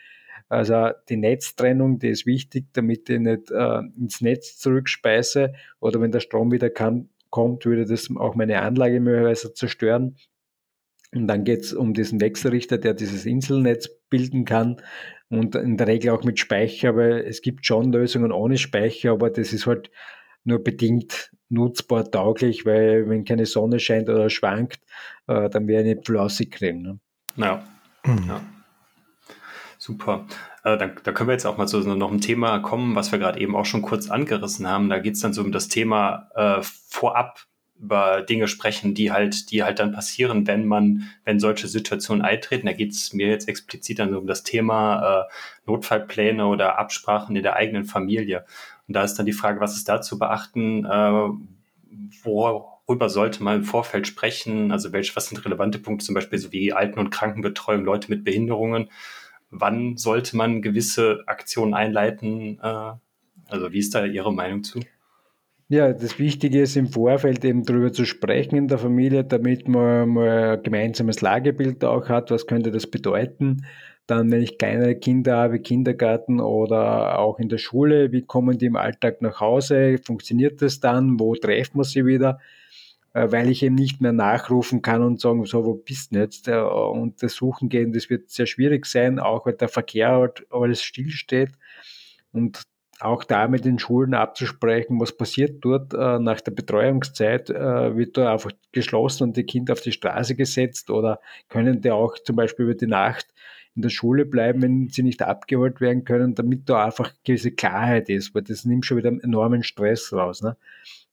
[0.49, 6.13] Also die Netztrennung, die ist wichtig, damit ich nicht äh, ins Netz zurückspeise oder wenn
[6.13, 10.17] der Strom wieder kann, kommt, würde das auch meine Anlage möglicherweise zerstören.
[11.13, 14.81] Und dann geht es um diesen Wechselrichter, der dieses Inselnetz bilden kann
[15.29, 19.31] und in der Regel auch mit Speicher, aber es gibt schon Lösungen ohne Speicher, aber
[19.31, 19.91] das ist halt
[20.45, 24.81] nur bedingt nutzbar tauglich, weil wenn keine Sonne scheint oder schwankt,
[25.27, 26.83] äh, dann ich nicht Flossig kriegen.
[26.83, 27.01] Ne?
[27.37, 27.65] Ja.
[28.05, 28.25] Mhm.
[28.29, 28.54] ja.
[29.85, 30.25] Super.
[30.63, 33.19] Äh, dann, da können wir jetzt auch mal zu noch einem Thema kommen, was wir
[33.19, 34.89] gerade eben auch schon kurz angerissen haben.
[34.89, 37.41] Da geht es dann so um das Thema äh, vorab
[37.79, 42.65] über Dinge sprechen, die halt, die halt dann passieren, wenn man, wenn solche Situationen eintreten.
[42.65, 45.33] Da geht es mir jetzt explizit dann so um das Thema äh,
[45.67, 48.47] Notfallpläne oder Absprachen in der eigenen Familie.
[48.89, 50.87] Und da ist dann die Frage, was ist da zu beachten?
[50.87, 51.29] Äh,
[52.23, 54.73] worüber sollte man im Vorfeld sprechen?
[54.73, 58.25] Also welche, was sind relevante Punkte, zum Beispiel so wie Alten- und Krankenbetreuung, Leute mit
[58.25, 58.89] Behinderungen?
[59.61, 62.59] Wann sollte man gewisse Aktionen einleiten?
[62.63, 62.93] Äh,
[63.47, 64.81] also wie ist da Ihre Meinung zu?
[65.69, 70.11] Ja, das Wichtige ist im Vorfeld eben darüber zu sprechen in der Familie, damit man
[70.11, 72.31] mal ein gemeinsames Lagebild auch hat.
[72.31, 73.65] Was könnte das bedeuten?
[74.07, 78.67] Dann, wenn ich kleinere Kinder habe, Kindergarten oder auch in der Schule, wie kommen die
[78.67, 79.97] im Alltag nach Hause?
[80.05, 81.19] Funktioniert das dann?
[81.19, 82.39] Wo trifft man sie wieder?
[83.15, 86.49] Äh, weil ich eben nicht mehr nachrufen kann und sagen, so, wo bist du jetzt?
[86.49, 90.47] Äh, und das Suchen gehen, das wird sehr schwierig sein, auch weil der Verkehr halt
[90.51, 91.53] alles stillsteht.
[92.33, 92.63] Und
[93.01, 98.33] auch da mit den Schulen abzusprechen, was passiert dort äh, nach der Betreuungszeit, wird da
[98.33, 102.67] einfach geschlossen und die Kinder auf die Straße gesetzt oder können die auch zum Beispiel
[102.67, 103.27] über die Nacht
[103.77, 108.09] in der Schule bleiben, wenn sie nicht abgeholt werden können, damit da einfach gewisse Klarheit
[108.09, 110.43] ist, weil das nimmt schon wieder enormen Stress raus.
[110.43, 110.57] Ne?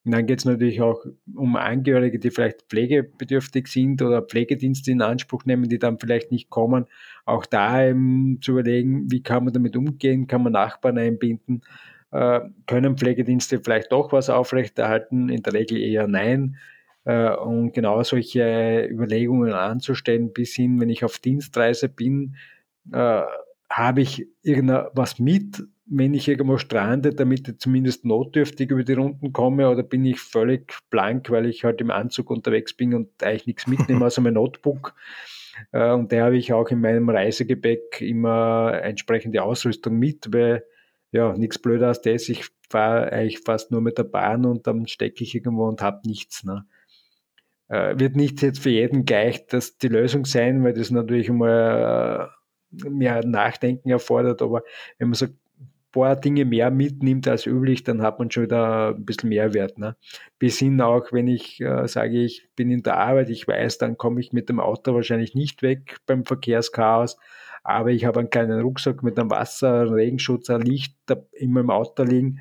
[0.03, 5.01] Und dann geht es natürlich auch um Angehörige, die vielleicht pflegebedürftig sind oder Pflegedienste in
[5.01, 6.87] Anspruch nehmen, die dann vielleicht nicht kommen.
[7.25, 11.61] Auch da eben zu überlegen, wie kann man damit umgehen, kann man Nachbarn einbinden,
[12.09, 16.57] äh, können Pflegedienste vielleicht doch was aufrechterhalten, in der Regel eher nein.
[17.03, 22.35] Äh, und genau solche Überlegungen anzustellen, bis hin, wenn ich auf Dienstreise bin,
[22.91, 23.21] äh,
[23.69, 25.63] habe ich irgendwas mit,
[25.93, 30.21] wenn ich irgendwo strande, damit ich zumindest notdürftig über die Runden komme oder bin ich
[30.21, 34.35] völlig blank, weil ich halt im Anzug unterwegs bin und eigentlich nichts mitnehme, außer mein
[34.35, 34.95] Notebook.
[35.73, 40.63] Äh, und da habe ich auch in meinem Reisegepäck immer entsprechende Ausrüstung mit, weil
[41.11, 42.29] ja, nichts blöder als das.
[42.29, 46.07] Ich fahre eigentlich fast nur mit der Bahn und dann stecke ich irgendwo und habe
[46.07, 46.45] nichts.
[46.45, 46.65] Ne?
[47.67, 52.31] Äh, wird nicht jetzt für jeden gleich das die Lösung sein, weil das natürlich immer
[52.71, 54.63] äh, mehr Nachdenken erfordert, aber
[54.97, 55.33] wenn man sagt,
[55.91, 59.77] paar Dinge mehr mitnimmt als üblich, dann hat man schon wieder ein bisschen Mehrwert.
[59.77, 59.95] Ne?
[60.39, 63.97] Bis hin auch, wenn ich äh, sage, ich bin in der Arbeit, ich weiß, dann
[63.97, 67.17] komme ich mit dem Auto wahrscheinlich nicht weg beim Verkehrschaos,
[67.63, 70.95] aber ich habe einen kleinen Rucksack mit einem Wasser, einem Regenschutz, ein Licht
[71.33, 72.39] immer im Auto liegen.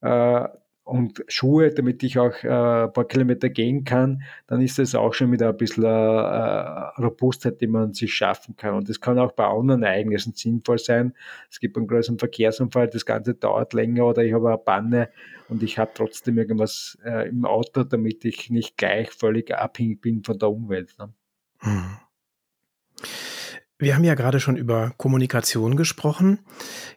[0.00, 0.48] Äh,
[0.86, 5.12] und Schuhe, damit ich auch äh, ein paar Kilometer gehen kann, dann ist das auch
[5.14, 8.74] schon wieder ein bisschen äh, Robustheit, die man sich schaffen kann.
[8.74, 11.12] Und das kann auch bei anderen Ereignissen sinnvoll sein.
[11.50, 15.10] Es gibt einen größeren Verkehrsunfall, das Ganze dauert länger oder ich habe eine Panne
[15.48, 20.22] und ich habe trotzdem irgendwas äh, im Auto, damit ich nicht gleich völlig abhängig bin
[20.22, 20.94] von der Umwelt.
[21.00, 21.12] Ne?
[21.62, 21.96] Hm.
[23.78, 26.38] Wir haben ja gerade schon über Kommunikation gesprochen.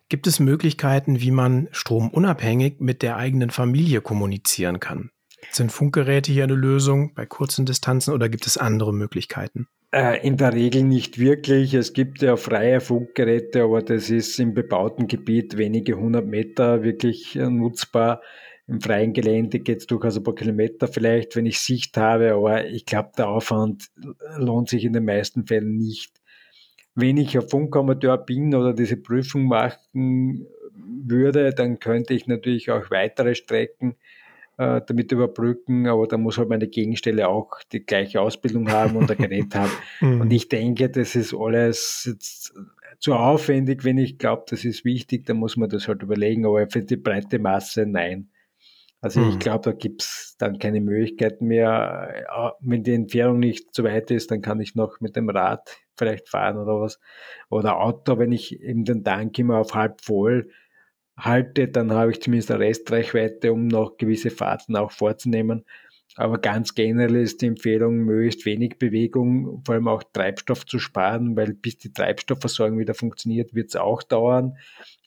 [0.07, 5.11] Gibt es Möglichkeiten, wie man stromunabhängig mit der eigenen Familie kommunizieren kann?
[5.51, 9.67] Sind Funkgeräte hier eine Lösung bei kurzen Distanzen oder gibt es andere Möglichkeiten?
[9.91, 11.73] Äh, in der Regel nicht wirklich.
[11.73, 17.35] Es gibt ja freie Funkgeräte, aber das ist im bebauten Gebiet wenige hundert Meter wirklich
[17.35, 18.21] äh, nutzbar.
[18.67, 22.67] Im freien Gelände geht es durchaus ein paar Kilometer vielleicht, wenn ich Sicht habe, aber
[22.67, 23.87] ich glaube, der Aufwand
[24.37, 26.18] lohnt sich in den meisten Fällen nicht
[26.95, 32.89] wenn ich ein Funkamateur bin oder diese Prüfung machen würde, dann könnte ich natürlich auch
[32.91, 33.95] weitere Strecken
[34.57, 39.09] äh, damit überbrücken, aber da muss halt meine Gegenstelle auch die gleiche Ausbildung haben und
[39.09, 39.71] ein Gerät haben.
[40.01, 40.21] Mhm.
[40.21, 42.53] Und ich denke, das ist alles jetzt
[42.99, 43.85] zu aufwendig.
[43.85, 46.45] Wenn ich glaube, das ist wichtig, dann muss man das halt überlegen.
[46.45, 48.29] Aber für die breite Masse nein.
[49.01, 49.29] Also hm.
[49.29, 52.25] ich glaube, da gibt's dann keine Möglichkeiten mehr.
[52.29, 55.77] Äh, wenn die Entfernung nicht zu weit ist, dann kann ich noch mit dem Rad
[55.97, 56.99] vielleicht fahren oder was.
[57.49, 60.49] Oder Auto, wenn ich eben den Tank immer auf halb voll
[61.17, 65.65] halte, dann habe ich zumindest eine Restreichweite, um noch gewisse Fahrten auch vorzunehmen.
[66.19, 71.37] Aber ganz generell ist die Empfehlung, möglichst wenig Bewegung, vor allem auch Treibstoff zu sparen,
[71.37, 74.57] weil bis die Treibstoffversorgung wieder funktioniert, wird es auch dauern.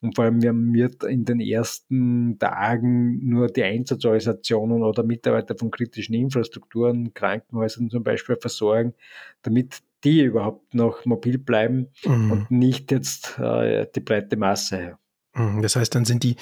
[0.01, 5.71] Und vor allem, wir wird in den ersten Tagen nur die Einsatzorganisationen oder Mitarbeiter von
[5.71, 8.95] kritischen Infrastrukturen, Krankenhäusern zum Beispiel versorgen,
[9.43, 12.33] damit die überhaupt noch mobil bleiben mhm.
[12.33, 14.97] und nicht jetzt äh, die breite Masse.
[15.35, 15.61] Mhm.
[15.61, 16.37] Das heißt, dann sind die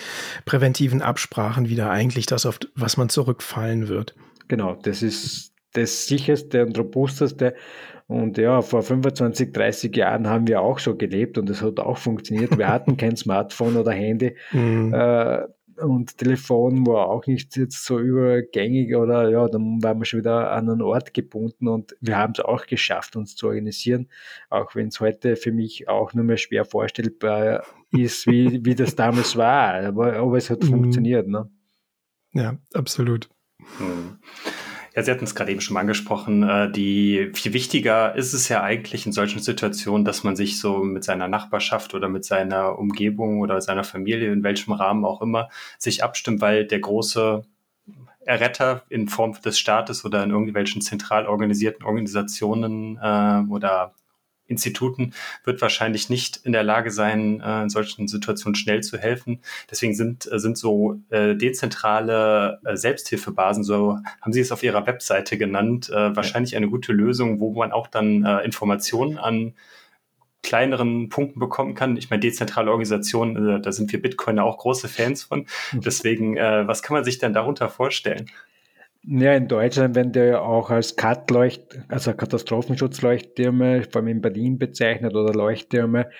[0.45, 4.14] präventiven Absprachen wieder eigentlich das, auf was man zurückfallen wird.
[4.51, 7.55] Genau, das ist das sicherste und robusteste.
[8.09, 11.98] Und ja, vor 25, 30 Jahren haben wir auch so gelebt und es hat auch
[11.98, 12.59] funktioniert.
[12.59, 14.34] Wir hatten kein Smartphone oder Handy.
[14.51, 14.92] Mhm.
[14.92, 15.44] Äh,
[15.80, 20.51] und Telefon war auch nicht jetzt so übergängig oder ja, dann waren wir schon wieder
[20.51, 24.09] an einen Ort gebunden und wir haben es auch geschafft, uns zu organisieren,
[24.48, 28.96] auch wenn es heute für mich auch nur mehr schwer vorstellbar ist, wie, wie das
[28.96, 29.74] damals war.
[29.74, 30.70] Aber, aber es hat mhm.
[30.70, 31.28] funktioniert.
[31.28, 31.48] Ne?
[32.32, 33.30] Ja, absolut.
[33.79, 34.19] Hm.
[34.95, 36.43] Ja, Sie hatten es gerade eben schon mal angesprochen.
[36.43, 40.79] Äh, die viel wichtiger ist es ja eigentlich in solchen Situationen, dass man sich so
[40.79, 45.49] mit seiner Nachbarschaft oder mit seiner Umgebung oder seiner Familie, in welchem Rahmen auch immer,
[45.79, 47.45] sich abstimmt, weil der große
[48.25, 53.95] Erretter in Form des Staates oder in irgendwelchen zentral organisierten Organisationen äh, oder
[54.51, 59.40] Instituten wird wahrscheinlich nicht in der Lage sein, äh, in solchen Situationen schnell zu helfen.
[59.70, 64.86] Deswegen sind, äh, sind so äh, dezentrale äh, Selbsthilfebasen, so haben Sie es auf Ihrer
[64.86, 69.55] Webseite genannt, äh, wahrscheinlich eine gute Lösung, wo man auch dann äh, Informationen an
[70.42, 71.96] kleineren Punkten bekommen kann.
[71.96, 75.40] Ich meine, dezentrale Organisationen, da sind wir Bitcoiner auch große Fans von.
[75.72, 75.80] Mhm.
[75.82, 78.30] Deswegen, was kann man sich denn darunter vorstellen?
[79.03, 84.59] Ja, in Deutschland werden die ja auch als CAT-Leucht, also Katastrophenschutzleuchttürme, vor allem in Berlin
[84.59, 86.11] bezeichnet oder Leuchttürme.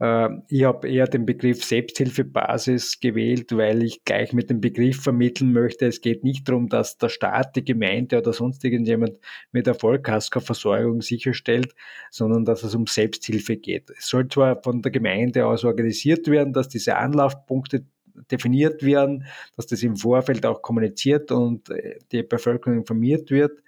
[0.00, 5.52] Äh, ich habe eher den Begriff Selbsthilfebasis gewählt, weil ich gleich mit dem Begriff vermitteln
[5.52, 9.12] möchte, es geht nicht darum, dass der Staat, die Gemeinde oder sonst irgendjemand
[9.52, 11.72] mit der Vollkaskoversorgung sicherstellt,
[12.10, 13.90] sondern dass es um Selbsthilfe geht.
[13.90, 17.84] Es soll zwar von der Gemeinde aus organisiert werden, dass diese Anlaufpunkte
[18.30, 19.24] definiert werden,
[19.56, 23.62] dass das im Vorfeld auch kommuniziert und äh, die Bevölkerung informiert wird.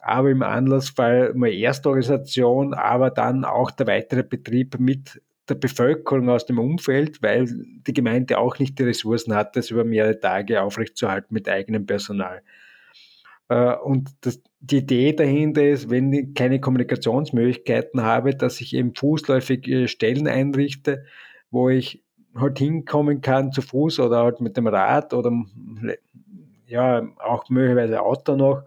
[0.00, 6.46] Aber im Anlassfall mal Erstorganisation, aber dann auch der weitere Betrieb mit der Bevölkerung aus
[6.46, 11.34] dem Umfeld, weil die Gemeinde auch nicht die Ressourcen hat, das über mehrere Tage aufrechtzuerhalten
[11.34, 12.42] mit eigenem Personal.
[13.48, 18.94] Äh, und das, die Idee dahinter ist, wenn ich keine Kommunikationsmöglichkeiten habe, dass ich eben
[18.94, 21.04] fußläufige Stellen einrichte,
[21.50, 22.01] wo ich
[22.34, 25.32] halt hinkommen kann zu Fuß oder halt mit dem Rad oder
[26.66, 28.62] ja, auch möglicherweise Auto noch,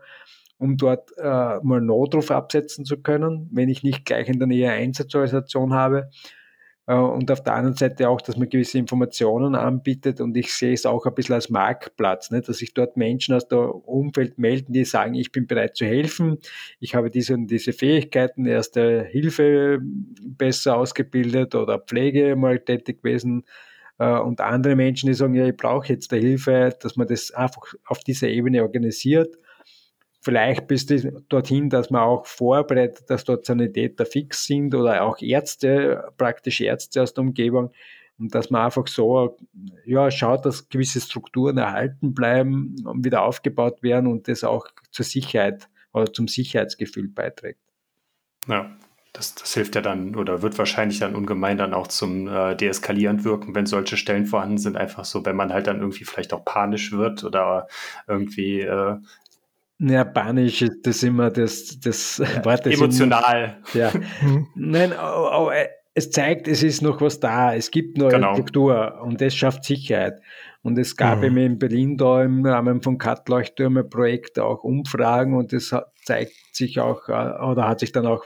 [0.57, 4.71] um dort äh, mal Notruf absetzen zu können, wenn ich nicht gleich in der Nähe
[4.71, 6.09] Einsatzorganisation habe.
[6.87, 10.73] Äh, und auf der anderen Seite auch, dass man gewisse Informationen anbietet und ich sehe
[10.73, 12.41] es auch ein bisschen als Marktplatz, ne?
[12.41, 16.37] dass sich dort Menschen aus der Umfeld melden, die sagen, ich bin bereit zu helfen,
[16.79, 23.45] ich habe diese und diese Fähigkeiten, erste Hilfe besser ausgebildet oder Pflege mal tätig gewesen
[23.97, 27.31] äh, und andere Menschen, die sagen, ja, ich brauche jetzt der Hilfe, dass man das
[27.31, 29.35] einfach auf dieser Ebene organisiert
[30.25, 30.87] vielleicht bis
[31.29, 37.03] dorthin, dass man auch vorbereitet, dass dort Sanitäter fix sind oder auch Ärzte, praktisch Ärzte
[37.03, 37.71] aus der Umgebung.
[38.17, 39.37] Und dass man einfach so
[39.85, 45.05] ja, schaut, dass gewisse Strukturen erhalten bleiben und wieder aufgebaut werden und das auch zur
[45.05, 47.59] Sicherheit oder zum Sicherheitsgefühl beiträgt.
[48.47, 48.75] Ja,
[49.13, 53.23] das, das hilft ja dann oder wird wahrscheinlich dann ungemein dann auch zum äh, deeskalierend
[53.23, 54.75] wirken, wenn solche Stellen vorhanden sind.
[54.75, 57.67] Einfach so, wenn man halt dann irgendwie vielleicht auch panisch wird oder
[58.07, 58.97] irgendwie äh,
[59.79, 62.65] ja, panisch ist das immer das, das ja, Wort.
[62.65, 63.61] Das emotional.
[63.73, 63.91] Immer, ja.
[64.21, 64.47] Mhm.
[64.55, 65.53] Nein, aber
[65.93, 67.55] es zeigt, es ist noch was da.
[67.55, 68.33] Es gibt neue genau.
[68.33, 70.21] Struktur und das schafft Sicherheit.
[70.61, 71.37] Und es gab mhm.
[71.37, 77.11] in Berlin da im Rahmen von Cut-Leuchttürme-Projekt auch Umfragen und es zeigt sich auch, äh,
[77.11, 78.25] oder hat sich dann auch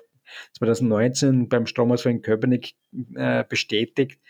[0.58, 2.76] 2019 beim Stromausfall in Köpenick
[3.16, 4.22] äh, bestätigt,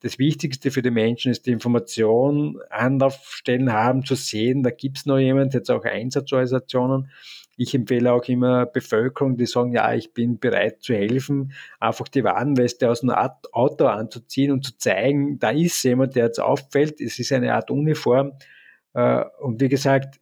[0.00, 5.06] das Wichtigste für die Menschen ist die Information, Anlaufstellen haben, zu sehen, da gibt es
[5.06, 7.10] noch jemand, jetzt auch Einsatzorganisationen.
[7.56, 12.22] Ich empfehle auch immer Bevölkerung, die sagen, ja, ich bin bereit zu helfen, einfach die
[12.22, 17.00] Warnweste aus dem Auto anzuziehen und zu zeigen, da ist jemand, der jetzt auffällt.
[17.00, 18.32] Es ist eine Art Uniform.
[18.92, 20.20] Äh, und wie gesagt,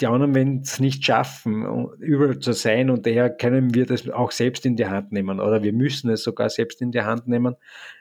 [0.00, 4.32] die anderen werden es nicht schaffen, überall zu sein und daher können wir das auch
[4.32, 7.54] selbst in die Hand nehmen oder wir müssen es sogar selbst in die Hand nehmen,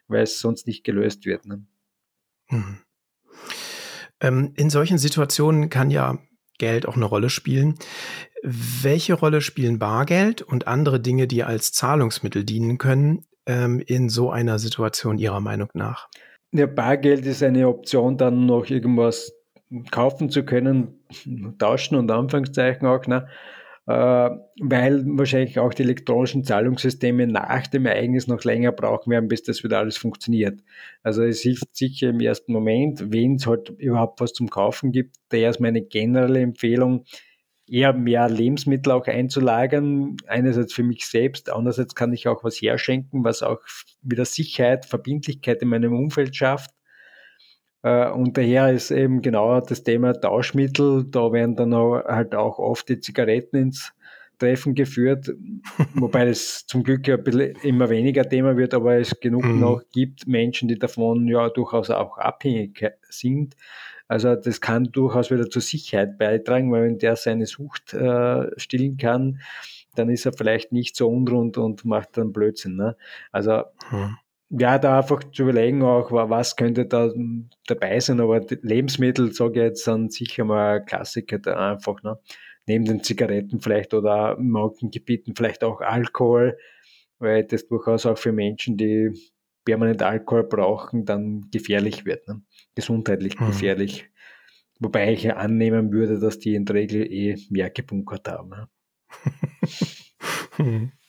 [0.08, 1.46] weil es sonst nicht gelöst wird.
[1.46, 1.64] Ne?
[2.50, 2.80] Mhm.
[4.22, 6.18] Ähm, in solchen Situationen kann ja
[6.58, 7.76] Geld auch eine Rolle spielen.
[8.42, 14.32] Welche Rolle spielen Bargeld und andere Dinge, die als Zahlungsmittel dienen können, ähm, in so
[14.32, 16.10] einer Situation Ihrer Meinung nach?
[16.52, 19.34] Ja, Bargeld ist eine Option, dann noch irgendwas
[19.92, 21.00] kaufen zu können,
[21.58, 23.28] tauschen und Anführungszeichen auch, ne?
[23.86, 24.30] äh,
[24.62, 29.64] weil wahrscheinlich auch die elektronischen Zahlungssysteme nach dem Ereignis noch länger brauchen werden, bis das
[29.64, 30.62] wieder alles funktioniert.
[31.02, 35.18] Also es hilft sicher im ersten Moment, wenn es halt überhaupt was zum Kaufen gibt,
[35.30, 37.04] daher ist meine generelle Empfehlung,
[37.68, 40.18] eher mehr Lebensmittel auch einzulagern.
[40.28, 43.62] Einerseits für mich selbst, andererseits kann ich auch was herschenken, was auch
[44.02, 46.72] wieder Sicherheit, Verbindlichkeit in meinem Umfeld schafft.
[47.84, 52.58] Äh, und daher ist eben genau das Thema Tauschmittel, da werden dann auch, halt auch
[52.58, 53.94] oft die Zigaretten ins
[54.40, 55.32] Treffen geführt,
[55.94, 59.60] wobei es zum Glück ein bisschen immer weniger Thema wird, aber es genug mhm.
[59.60, 63.56] noch gibt Menschen, die davon ja durchaus auch abhängig sind.
[64.08, 68.98] Also das kann durchaus wieder zur Sicherheit beitragen, weil wenn der seine Sucht äh, stillen
[68.98, 69.40] kann,
[69.96, 72.76] dann ist er vielleicht nicht so unrund und macht dann Blödsinn.
[72.76, 72.96] Ne?
[73.32, 74.18] Also mhm
[74.60, 77.12] ja, da einfach zu überlegen auch, was könnte da
[77.66, 82.20] dabei sein, aber Lebensmittel, sage ich jetzt, sind sicher mal ein Klassiker da einfach, ne?
[82.66, 86.58] Neben den Zigaretten vielleicht oder in manchen Gebieten vielleicht auch Alkohol,
[87.20, 89.12] weil das durchaus auch für Menschen, die
[89.66, 92.42] permanent Alkohol brauchen, dann gefährlich wird, ne?
[92.76, 93.48] gesundheitlich mhm.
[93.48, 94.10] gefährlich.
[94.80, 98.50] Wobei ich ja annehmen würde, dass die in der Regel eh mehr gebunkert haben.
[98.50, 98.70] Ne?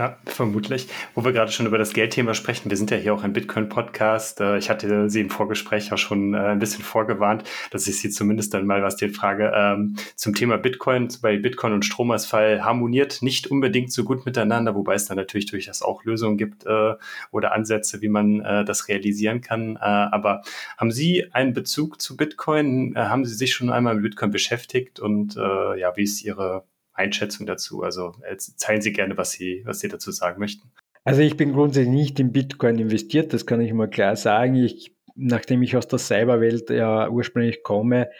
[0.00, 0.88] Ja, vermutlich.
[1.14, 4.40] Wo wir gerade schon über das Geldthema sprechen, wir sind ja hier auch ein Bitcoin-Podcast.
[4.40, 8.08] Äh, ich hatte Sie im Vorgespräch auch schon äh, ein bisschen vorgewarnt, dass ich Sie
[8.08, 13.20] zumindest dann mal was die Frage ähm, zum Thema Bitcoin, bei Bitcoin und Stromausfall harmoniert
[13.20, 16.94] nicht unbedingt so gut miteinander, wobei es dann natürlich durchaus auch Lösungen gibt äh,
[17.30, 19.76] oder Ansätze, wie man das realisieren kann.
[19.76, 20.42] Aber
[20.78, 22.94] haben Sie einen Bezug zu Bitcoin?
[22.96, 27.82] Haben Sie sich schon einmal mit Bitcoin beschäftigt und ja, wie ist Ihre Einschätzung dazu?
[27.82, 30.70] Also zeigen Sie gerne, was Sie, was Sie dazu sagen möchten.
[31.04, 34.54] Also ich bin grundsätzlich nicht in Bitcoin investiert, das kann ich mal klar sagen.
[34.54, 38.10] Ich, nachdem ich aus der Cyberwelt ja ursprünglich komme,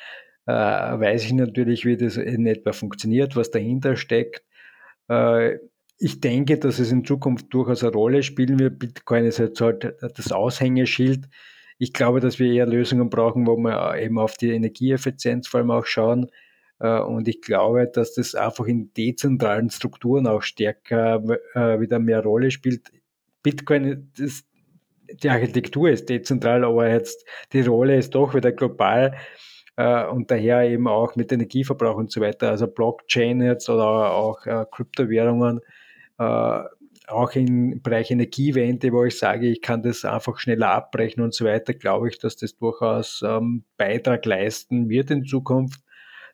[0.47, 4.43] äh, weiß ich natürlich, wie das in etwa funktioniert, was dahinter steckt.
[5.09, 5.59] Äh,
[5.99, 8.79] ich denke, dass es in Zukunft durchaus eine Rolle spielen wird.
[8.79, 11.29] Bitcoin ist jetzt halt das Aushängeschild.
[11.77, 15.71] Ich glaube, dass wir eher Lösungen brauchen, wo wir eben auf die Energieeffizienz vor allem
[15.71, 16.31] auch schauen.
[16.81, 21.22] Äh, und ich glaube, dass das einfach in dezentralen Strukturen auch stärker
[21.55, 22.91] äh, wieder mehr Rolle spielt.
[23.43, 24.45] Bitcoin, das,
[25.22, 29.14] die Architektur ist dezentral, aber jetzt die Rolle ist doch wieder global
[29.76, 32.51] äh, und daher eben auch mit Energieverbrauch und so weiter.
[32.51, 35.61] Also Blockchain jetzt oder auch Kryptowährungen,
[36.18, 41.47] auch im Bereich Energiewende, wo ich sage, ich kann das einfach schneller abbrechen und so
[41.47, 45.81] weiter, glaube ich, dass das durchaus ähm, Beitrag leisten wird in Zukunft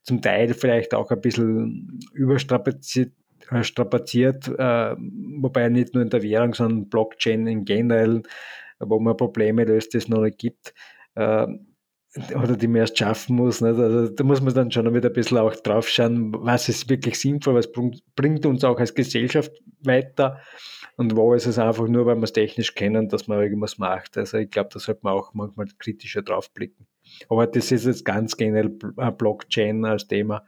[0.06, 3.12] zum Teil vielleicht auch ein bisschen überstrapaziert,
[3.50, 8.22] äh, strapaziert, äh, wobei nicht nur in der Währung, sondern Blockchain in generell,
[8.78, 10.74] wo man Probleme löst, die es noch nicht gibt,
[11.16, 11.46] äh,
[12.34, 13.62] oder die man erst schaffen muss.
[13.62, 17.18] Also da muss man dann schon wieder ein bisschen auch drauf schauen, was ist wirklich
[17.18, 17.70] sinnvoll, was
[18.14, 20.40] bringt uns auch als Gesellschaft weiter
[20.96, 24.16] und wo ist es einfach nur, weil wir es technisch kennen, dass man irgendwas macht.
[24.16, 26.86] Also ich glaube, da sollte man auch manchmal kritischer drauf blicken.
[27.28, 30.44] Aber das ist jetzt ganz generell Blockchain als Thema.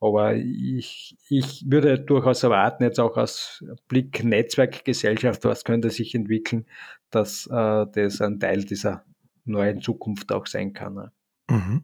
[0.00, 6.66] Aber ich, ich würde durchaus erwarten, jetzt auch aus Blick Netzwerkgesellschaft, was könnte sich entwickeln,
[7.10, 9.04] dass äh, das ein Teil dieser
[9.44, 10.94] neuen Zukunft auch sein kann.
[10.94, 11.12] Ne?
[11.50, 11.82] Mhm.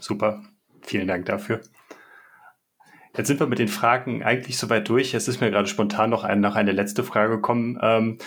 [0.00, 0.42] Super,
[0.82, 1.60] vielen Dank dafür.
[3.16, 5.12] Jetzt sind wir mit den Fragen eigentlich soweit durch.
[5.14, 7.78] Es ist mir gerade spontan noch ein, noch eine letzte Frage gekommen.
[7.82, 8.18] Ähm,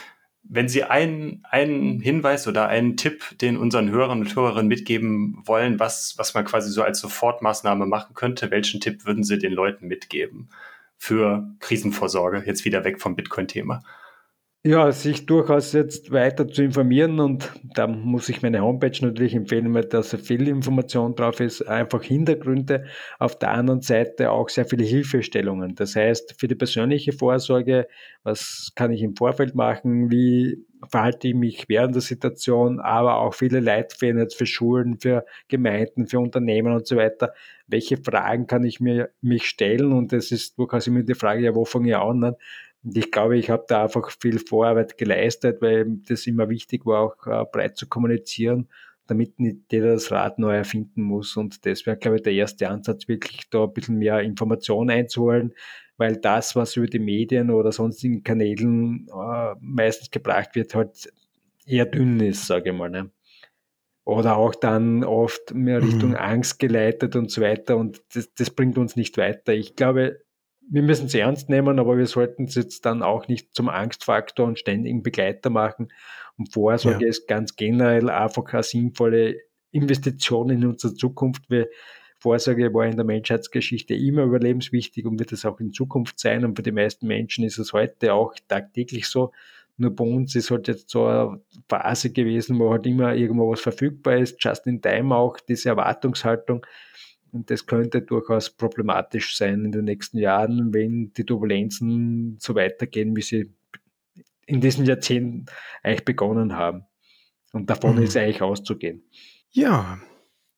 [0.48, 5.80] wenn Sie einen, einen Hinweis oder einen Tipp den unseren Hörern und Hörerinnen mitgeben wollen,
[5.80, 9.88] was, was man quasi so als Sofortmaßnahme machen könnte, welchen Tipp würden Sie den Leuten
[9.88, 10.50] mitgeben
[10.98, 12.44] für Krisenvorsorge?
[12.46, 13.82] Jetzt wieder weg vom Bitcoin-Thema.
[14.68, 19.72] Ja, sich durchaus jetzt weiter zu informieren und da muss ich meine Homepage natürlich empfehlen,
[19.76, 22.86] weil da sehr viel Information drauf ist, einfach Hintergründe,
[23.20, 25.76] auf der anderen Seite auch sehr viele Hilfestellungen.
[25.76, 27.88] Das heißt, für die persönliche Vorsorge,
[28.24, 33.36] was kann ich im Vorfeld machen, wie verhalte ich mich während der Situation, aber auch
[33.36, 37.34] viele Leitfäden jetzt für Schulen, für Gemeinden, für Unternehmen und so weiter.
[37.68, 39.92] Welche Fragen kann ich mir mich stellen?
[39.94, 42.36] Und das ist durchaus immer die Frage, ja, wo fange ich an?
[42.86, 47.02] Und ich glaube, ich habe da einfach viel Vorarbeit geleistet, weil das immer wichtig war,
[47.02, 48.70] auch äh, breit zu kommunizieren,
[49.08, 51.36] damit nicht jeder das Rad neu erfinden muss.
[51.36, 55.54] Und das wäre, glaube ich, der erste Ansatz, wirklich da ein bisschen mehr Information einzuholen,
[55.98, 61.12] weil das, was über die Medien oder sonstigen Kanälen äh, meistens gebracht wird, halt
[61.66, 62.92] eher dünn ist, sage ich mal.
[62.92, 63.10] Ne?
[64.04, 66.18] Oder auch dann oft mehr Richtung mhm.
[66.18, 67.78] Angst geleitet und so weiter.
[67.78, 69.54] Und das, das bringt uns nicht weiter.
[69.54, 70.20] Ich glaube,
[70.70, 74.46] wir müssen es ernst nehmen, aber wir sollten es jetzt dann auch nicht zum Angstfaktor
[74.46, 75.92] und ständigen Begleiter machen.
[76.38, 77.10] Und Vorsorge ja.
[77.10, 79.36] ist ganz generell einfach eine sinnvolle
[79.72, 81.50] Investition in unsere Zukunft.
[81.50, 81.68] Wir
[82.20, 86.44] Vorsorge war in der Menschheitsgeschichte immer überlebenswichtig und wird es auch in Zukunft sein.
[86.44, 89.32] Und für die meisten Menschen ist es heute auch tagtäglich so.
[89.78, 93.60] Nur bei uns ist halt jetzt so eine Phase gewesen, wo halt immer irgendwo was
[93.60, 96.66] verfügbar ist, just in time auch diese Erwartungshaltung.
[97.36, 103.14] Und das könnte durchaus problematisch sein in den nächsten Jahren, wenn die Turbulenzen so weitergehen,
[103.18, 103.54] wie sie
[104.46, 105.48] in diesen Jahrzehnten
[105.84, 106.86] eigentlich begonnen haben.
[107.52, 108.04] Und davon mhm.
[108.04, 109.04] ist eigentlich auszugehen.
[109.52, 110.00] Ja,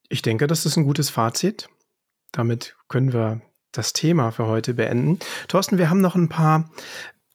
[0.08, 1.68] ich denke, das ist ein gutes Fazit.
[2.32, 5.18] Damit können wir das Thema für heute beenden.
[5.48, 6.70] Thorsten, wir haben noch ein paar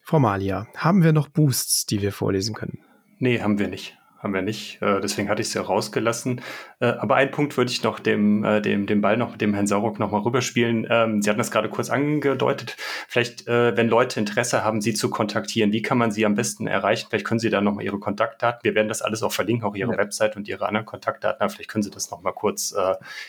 [0.02, 0.68] Formalia.
[0.76, 2.78] Haben wir noch Boosts, die wir vorlesen können?
[3.18, 4.80] Nee, haben wir nicht haben wir nicht.
[4.80, 6.40] Äh, deswegen hatte ich sie rausgelassen.
[6.80, 9.52] Äh, aber einen Punkt würde ich noch dem, äh, dem, dem Ball noch mit dem
[9.52, 10.86] Herrn Sauruck noch mal rüberspielen.
[10.88, 12.76] Ähm, sie hatten das gerade kurz angedeutet.
[13.08, 17.08] Vielleicht, wenn Leute Interesse haben, Sie zu kontaktieren, wie kann man Sie am besten erreichen?
[17.10, 18.60] Vielleicht können Sie da noch mal Ihre Kontaktdaten.
[18.62, 19.98] Wir werden das alles auch verlinken, auch Ihre ja.
[19.98, 21.40] Website und Ihre anderen Kontaktdaten.
[21.40, 22.74] Aber vielleicht können Sie das noch mal kurz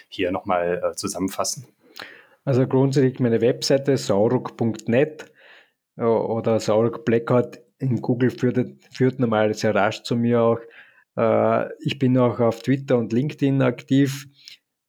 [0.07, 1.67] hier noch mal äh, zusammenfassen.
[2.45, 5.31] Also grundsätzlich meine Webseite sauruck.net
[5.97, 8.59] oder Sauruck Blackout in Google führt,
[8.91, 10.59] führt normal sehr rasch zu mir auch.
[11.17, 14.27] Äh, ich bin auch auf Twitter und LinkedIn aktiv,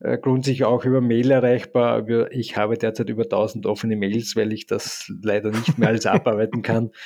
[0.00, 2.06] äh, grundsätzlich auch über Mail erreichbar.
[2.30, 6.62] Ich habe derzeit über 1000 offene Mails, weil ich das leider nicht mehr alles abarbeiten
[6.62, 6.90] kann.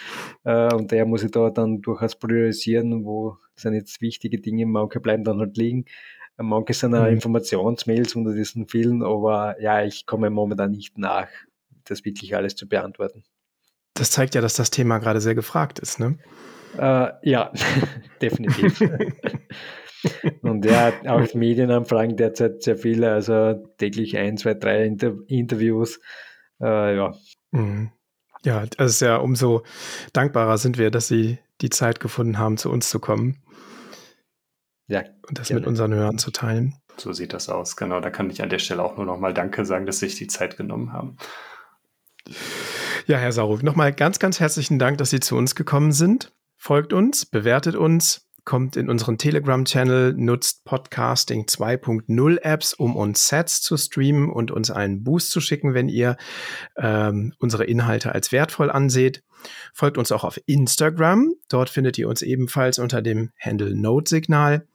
[0.44, 5.00] Äh, und daher muss ich da dann durchaus priorisieren, wo sind jetzt wichtige Dinge, manche
[5.00, 5.84] bleiben dann halt liegen.
[6.38, 7.14] Manche sind auch mhm.
[7.14, 11.28] Informationsmails unter diesen vielen, aber ja, ich komme momentan nicht nach,
[11.84, 13.24] das wirklich alles zu beantworten.
[13.94, 16.18] Das zeigt ja, dass das Thema gerade sehr gefragt ist, ne?
[16.76, 17.52] Äh, ja,
[18.22, 18.80] definitiv.
[20.42, 26.00] Und ja, auch Medienanfragen derzeit sehr viele, also täglich ein, zwei, drei Inter Interviews.
[26.60, 27.14] Äh, ja.
[27.50, 27.90] Mhm.
[28.44, 29.62] Ja, das ist ja umso
[30.12, 33.42] dankbarer sind wir, dass Sie die Zeit gefunden haben, zu uns zu kommen.
[34.86, 35.02] Ja.
[35.28, 35.60] Und das gerne.
[35.60, 36.76] mit unseren Hörern zu teilen.
[36.96, 38.00] So sieht das aus, genau.
[38.00, 40.26] Da kann ich an der Stelle auch nur nochmal Danke sagen, dass Sie sich die
[40.28, 41.16] Zeit genommen haben.
[43.06, 46.32] Ja, Herr Saurup, nochmal ganz, ganz herzlichen Dank, dass Sie zu uns gekommen sind.
[46.60, 53.62] Folgt uns, bewertet uns, kommt in unseren Telegram-Channel, nutzt Podcasting 2.0 Apps, um uns Sets
[53.62, 56.16] zu streamen und uns einen Boost zu schicken, wenn ihr
[56.76, 59.22] ähm, unsere Inhalte als wertvoll anseht.
[59.72, 61.32] Folgt uns auch auf Instagram.
[61.48, 64.66] Dort findet ihr uns ebenfalls unter dem Handle Note-Signal.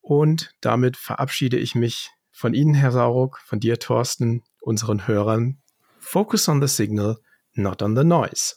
[0.00, 5.58] Und damit verabschiede ich mich von Ihnen, Herr Sauruck, von dir, Thorsten, unseren Hörern.
[6.00, 7.18] Focus on the signal
[7.54, 8.56] not on the noise.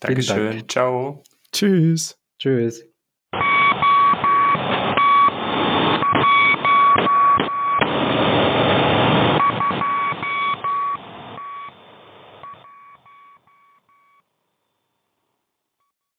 [0.00, 0.58] Dankeschön.
[0.58, 0.70] Dank.
[0.70, 1.22] Ciao.
[1.52, 2.16] Tschüss.
[2.38, 2.87] Tschüss.